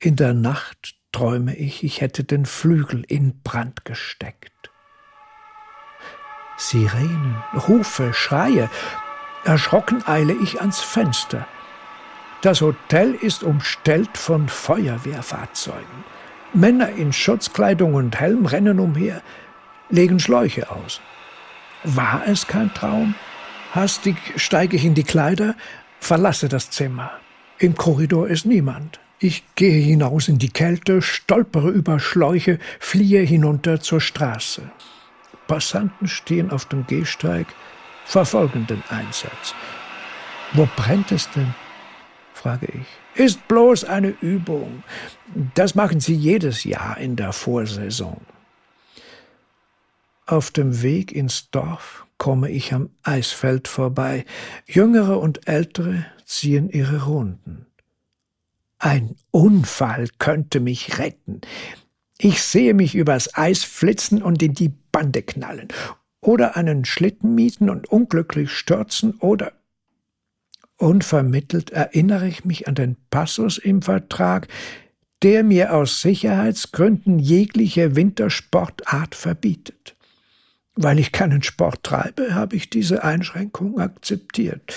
In 0.00 0.14
der 0.14 0.32
Nacht 0.32 0.94
träume 1.10 1.56
ich, 1.56 1.82
ich 1.82 2.00
hätte 2.00 2.22
den 2.22 2.46
Flügel 2.46 3.02
in 3.08 3.42
Brand 3.42 3.84
gesteckt. 3.84 4.70
Sirenen, 6.56 7.42
Rufe, 7.66 8.14
Schreie. 8.14 8.70
Erschrocken 9.44 10.06
eile 10.06 10.34
ich 10.34 10.60
ans 10.60 10.80
Fenster. 10.80 11.48
Das 12.42 12.60
Hotel 12.60 13.14
ist 13.14 13.42
umstellt 13.42 14.16
von 14.16 14.48
Feuerwehrfahrzeugen. 14.48 16.04
Männer 16.54 16.90
in 16.90 17.12
Schutzkleidung 17.12 17.94
und 17.94 18.20
Helm 18.20 18.46
rennen 18.46 18.78
umher, 18.78 19.20
legen 19.90 20.20
Schläuche 20.20 20.70
aus. 20.70 21.00
War 21.82 22.22
es 22.24 22.46
kein 22.46 22.72
Traum? 22.72 23.16
Hastig 23.72 24.16
steige 24.36 24.76
ich 24.76 24.84
in 24.84 24.94
die 24.94 25.02
Kleider, 25.02 25.56
verlasse 25.98 26.48
das 26.48 26.70
Zimmer. 26.70 27.10
Im 27.58 27.74
Korridor 27.74 28.28
ist 28.28 28.46
niemand. 28.46 29.00
Ich 29.20 29.42
gehe 29.56 29.80
hinaus 29.82 30.28
in 30.28 30.38
die 30.38 30.50
Kälte, 30.50 31.02
stolpere 31.02 31.70
über 31.70 31.98
Schläuche, 31.98 32.60
fliehe 32.78 33.22
hinunter 33.22 33.80
zur 33.80 34.00
Straße. 34.00 34.62
Passanten 35.48 36.06
stehen 36.06 36.50
auf 36.50 36.66
dem 36.66 36.86
Gehsteig, 36.86 37.46
verfolgen 38.04 38.66
den 38.68 38.82
Einsatz. 38.88 39.54
Wo 40.52 40.68
brennt 40.76 41.10
es 41.10 41.28
denn? 41.30 41.54
frage 42.32 42.66
ich. 42.66 43.20
Ist 43.20 43.48
bloß 43.48 43.84
eine 43.84 44.10
Übung. 44.20 44.84
Das 45.54 45.74
machen 45.74 45.98
sie 45.98 46.14
jedes 46.14 46.62
Jahr 46.62 46.98
in 46.98 47.16
der 47.16 47.32
Vorsaison. 47.32 48.20
Auf 50.26 50.52
dem 50.52 50.82
Weg 50.82 51.10
ins 51.10 51.50
Dorf 51.50 52.06
komme 52.18 52.50
ich 52.50 52.72
am 52.72 52.90
Eisfeld 53.02 53.66
vorbei. 53.66 54.24
Jüngere 54.66 55.18
und 55.18 55.48
Ältere 55.48 56.04
ziehen 56.24 56.68
ihre 56.68 57.06
Runden. 57.06 57.67
Ein 58.78 59.16
Unfall 59.30 60.08
könnte 60.18 60.60
mich 60.60 60.98
retten. 60.98 61.40
Ich 62.18 62.42
sehe 62.42 62.74
mich 62.74 62.94
übers 62.94 63.34
Eis 63.34 63.64
flitzen 63.64 64.22
und 64.22 64.42
in 64.42 64.54
die 64.54 64.72
Bande 64.92 65.22
knallen. 65.22 65.68
Oder 66.20 66.56
einen 66.56 66.84
Schlitten 66.84 67.34
mieten 67.34 67.70
und 67.70 67.88
unglücklich 67.88 68.50
stürzen 68.50 69.14
oder 69.20 69.52
Unvermittelt 70.78 71.70
erinnere 71.70 72.28
ich 72.28 72.44
mich 72.44 72.68
an 72.68 72.76
den 72.76 72.96
Passus 73.10 73.58
im 73.58 73.82
Vertrag, 73.82 74.46
der 75.22 75.42
mir 75.42 75.74
aus 75.74 76.00
Sicherheitsgründen 76.00 77.18
jegliche 77.18 77.96
Wintersportart 77.96 79.16
verbietet. 79.16 79.96
Weil 80.76 81.00
ich 81.00 81.10
keinen 81.10 81.42
Sport 81.42 81.82
treibe, 81.82 82.36
habe 82.36 82.54
ich 82.54 82.70
diese 82.70 83.02
Einschränkung 83.02 83.80
akzeptiert. 83.80 84.72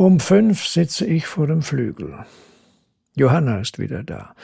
Um 0.00 0.18
fünf 0.18 0.66
sitze 0.66 1.04
ich 1.04 1.26
vor 1.26 1.46
dem 1.46 1.60
Flügel. 1.60 2.24
Johanna 3.16 3.60
ist 3.60 3.78
wieder 3.78 4.02
da. 4.02 4.34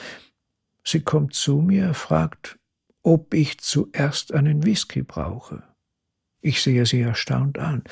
Sie 0.83 0.99
kommt 0.99 1.33
zu 1.33 1.63
mir, 1.63 1.95
fragt, 1.95 2.59
ob 3.01 3.33
ich 3.33 3.57
zuerst 3.57 4.35
einen 4.35 4.65
Whisky 4.65 5.01
brauche. 5.01 5.63
Ich 6.41 6.61
sehe 6.61 6.85
sie 6.85 7.01
erstaunt 7.01 7.57
an. 7.57 7.83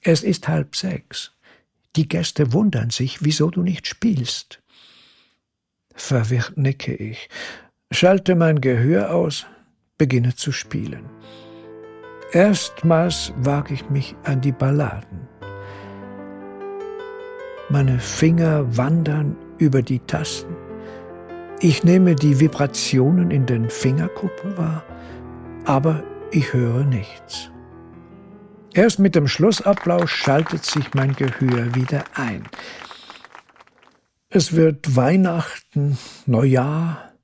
Es 0.00 0.22
ist 0.22 0.48
halb 0.48 0.74
sechs. 0.74 1.32
Die 1.96 2.08
Gäste 2.08 2.54
wundern 2.54 2.88
sich, 2.88 3.22
wieso 3.22 3.50
du 3.50 3.62
nicht 3.62 3.86
spielst. 3.86 4.62
Verwirrt 5.94 6.56
nicke 6.56 6.94
ich, 6.94 7.28
schalte 7.90 8.36
mein 8.36 8.62
Gehör 8.62 9.14
aus, 9.14 9.44
beginne 9.98 10.34
zu 10.34 10.50
spielen. 10.50 11.10
Erstmals 12.32 13.34
wage 13.36 13.74
ich 13.74 13.90
mich 13.90 14.16
an 14.24 14.40
die 14.40 14.52
Balladen. 14.52 15.28
Meine 17.72 18.00
Finger 18.00 18.76
wandern 18.76 19.34
über 19.56 19.80
die 19.80 20.00
Tasten. 20.00 20.54
Ich 21.58 21.84
nehme 21.84 22.14
die 22.14 22.38
Vibrationen 22.38 23.30
in 23.30 23.46
den 23.46 23.70
Fingerkuppen 23.70 24.58
wahr, 24.58 24.84
aber 25.64 26.04
ich 26.32 26.52
höre 26.52 26.84
nichts. 26.84 27.50
Erst 28.74 28.98
mit 28.98 29.14
dem 29.14 29.26
Schlussapplaus 29.26 30.10
schaltet 30.10 30.66
sich 30.66 30.92
mein 30.92 31.16
Gehör 31.16 31.74
wieder 31.74 32.04
ein. 32.12 32.46
Es 34.28 34.54
wird 34.54 34.94
Weihnachten, 34.94 35.96
Neujahr, 36.26 37.14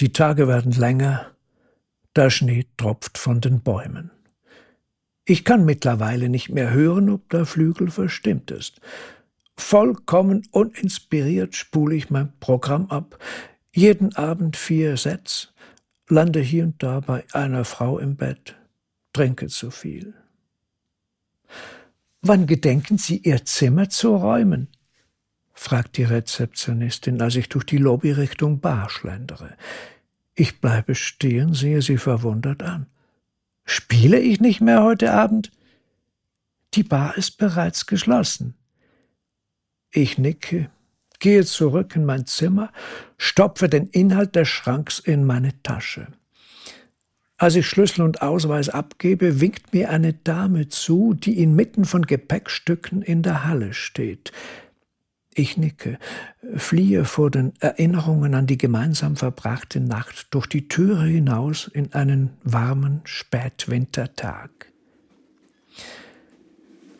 die 0.00 0.12
Tage 0.12 0.48
werden 0.48 0.72
länger, 0.72 1.24
der 2.16 2.30
Schnee 2.30 2.66
tropft 2.76 3.16
von 3.16 3.40
den 3.40 3.60
Bäumen. 3.60 4.10
Ich 5.24 5.44
kann 5.44 5.64
mittlerweile 5.64 6.28
nicht 6.28 6.48
mehr 6.48 6.72
hören, 6.72 7.10
ob 7.10 7.28
der 7.28 7.46
Flügel 7.46 7.92
verstimmt 7.92 8.50
ist. 8.50 8.80
Vollkommen 9.58 10.46
uninspiriert 10.52 11.54
spule 11.56 11.96
ich 11.96 12.10
mein 12.10 12.32
Programm 12.38 12.86
ab, 12.86 13.18
jeden 13.74 14.14
Abend 14.14 14.56
vier 14.56 14.96
Sets, 14.96 15.52
lande 16.08 16.40
hier 16.40 16.64
und 16.64 16.82
da 16.82 17.00
bei 17.00 17.24
einer 17.32 17.64
Frau 17.64 17.98
im 17.98 18.16
Bett, 18.16 18.56
trinke 19.12 19.48
zu 19.48 19.70
viel. 19.70 20.14
Wann 22.22 22.46
gedenken 22.46 22.98
Sie, 22.98 23.18
Ihr 23.18 23.44
Zimmer 23.44 23.90
zu 23.90 24.14
räumen? 24.14 24.68
fragt 25.52 25.96
die 25.96 26.04
Rezeptionistin, 26.04 27.20
als 27.20 27.34
ich 27.34 27.48
durch 27.48 27.64
die 27.64 27.78
Lobby 27.78 28.12
Richtung 28.12 28.60
Bar 28.60 28.88
schlendere. 28.88 29.56
Ich 30.34 30.60
bleibe 30.60 30.94
stehen, 30.94 31.52
sehe 31.52 31.82
sie 31.82 31.98
verwundert 31.98 32.62
an. 32.62 32.86
Spiele 33.64 34.20
ich 34.20 34.40
nicht 34.40 34.60
mehr 34.60 34.84
heute 34.84 35.12
Abend? 35.12 35.50
Die 36.74 36.84
Bar 36.84 37.18
ist 37.18 37.38
bereits 37.38 37.86
geschlossen. 37.86 38.54
Ich 39.90 40.18
nicke, 40.18 40.70
gehe 41.18 41.44
zurück 41.44 41.96
in 41.96 42.04
mein 42.04 42.26
Zimmer, 42.26 42.72
stopfe 43.16 43.68
den 43.68 43.86
Inhalt 43.86 44.36
des 44.36 44.48
Schranks 44.48 44.98
in 44.98 45.24
meine 45.24 45.62
Tasche. 45.62 46.08
Als 47.38 47.54
ich 47.54 47.66
Schlüssel 47.66 48.02
und 48.02 48.20
Ausweis 48.20 48.68
abgebe, 48.68 49.40
winkt 49.40 49.72
mir 49.72 49.90
eine 49.90 50.12
Dame 50.12 50.68
zu, 50.68 51.14
die 51.14 51.40
inmitten 51.40 51.84
von 51.84 52.02
Gepäckstücken 52.02 53.00
in 53.00 53.22
der 53.22 53.44
Halle 53.44 53.74
steht. 53.74 54.32
Ich 55.34 55.56
nicke, 55.56 56.00
fliehe 56.56 57.04
vor 57.04 57.30
den 57.30 57.52
Erinnerungen 57.60 58.34
an 58.34 58.48
die 58.48 58.58
gemeinsam 58.58 59.14
verbrachte 59.14 59.78
Nacht 59.78 60.26
durch 60.34 60.48
die 60.48 60.66
Türe 60.66 61.04
hinaus 61.04 61.70
in 61.72 61.92
einen 61.92 62.30
warmen 62.42 63.02
Spätwintertag. 63.04 64.50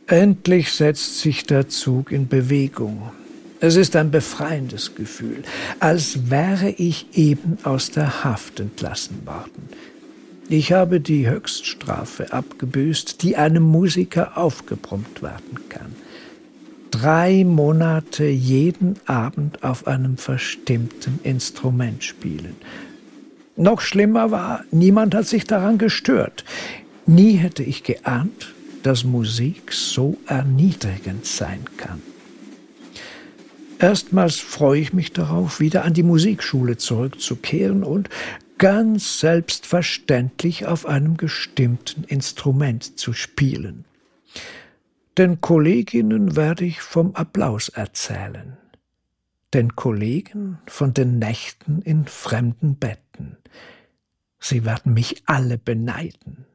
Endlich 0.09 0.73
setzt 0.73 1.21
sich 1.21 1.45
der 1.45 1.69
Zug 1.69 2.13
in 2.13 2.29
Bewegung. 2.29 3.11
Es 3.61 3.77
ist 3.77 3.95
ein 3.95 4.11
befreiendes 4.11 4.95
Gefühl, 4.95 5.43
als 5.81 6.31
wäre 6.31 6.71
ich 6.71 7.09
eben 7.13 7.59
aus 7.63 7.91
der 7.91 8.25
Haft 8.25 8.59
entlassen 8.59 9.27
worden. 9.27 9.69
Ich 10.49 10.73
habe 10.73 11.01
die 11.01 11.29
Höchststrafe 11.29 12.33
abgebüßt, 12.33 13.23
die 13.23 13.37
einem 13.37 13.65
Musiker 13.65 14.39
aufgebrummt 14.39 15.23
werden 15.23 15.69
kann. 15.69 15.95
Drei 16.91 17.45
Monate 17.45 18.25
jeden 18.25 18.95
Abend 19.05 19.63
auf 19.63 19.87
einem 19.87 20.17
verstimmten 20.17 21.21
Instrument 21.23 22.03
spielen. 22.03 22.57
Noch 23.57 23.83
schlimmer 23.83 24.31
war, 24.31 24.65
niemand 24.71 25.15
hat 25.15 25.27
sich 25.27 25.45
daran 25.45 25.77
gestört. 25.77 26.45
Nie 27.05 27.35
hätte 27.35 27.63
ich 27.63 27.83
geahnt, 27.83 28.55
dass 28.83 29.05
Musik 29.05 29.73
so 29.73 30.17
erniedrigend 30.27 31.27
sein 31.27 31.65
kann. 31.77 32.03
Erstmals 33.79 34.37
freue 34.37 34.81
ich 34.81 34.93
mich 34.93 35.13
darauf, 35.13 35.61
wieder 35.61 35.85
an 35.85 35.95
die 35.95 36.03
Musikschule 36.03 36.77
zurückzukehren 36.77 37.85
und 37.85 38.09
ganz 38.59 39.21
selbstverständlich 39.21 40.67
auf 40.67 40.85
einem 40.87 41.17
gestimmten 41.17 42.03
Instrument 42.05 42.99
zu 42.99 43.13
spielen. 43.13 43.85
Den 45.17 45.41
Kolleginnen 45.41 46.37
werde 46.37 46.65
ich 46.65 46.81
vom 46.81 47.15
Applaus 47.15 47.69
erzählen, 47.69 48.57
den 49.55 49.77
Kollegen 49.77 50.59
von 50.67 50.93
den 50.93 51.19
Nächten 51.19 51.81
in 51.83 52.07
fremden 52.07 52.77
Betten. 52.77 53.37
Sie 54.41 54.65
werden 54.65 54.93
mich 54.93 55.23
alle 55.27 55.57
beneiden. 55.57 56.48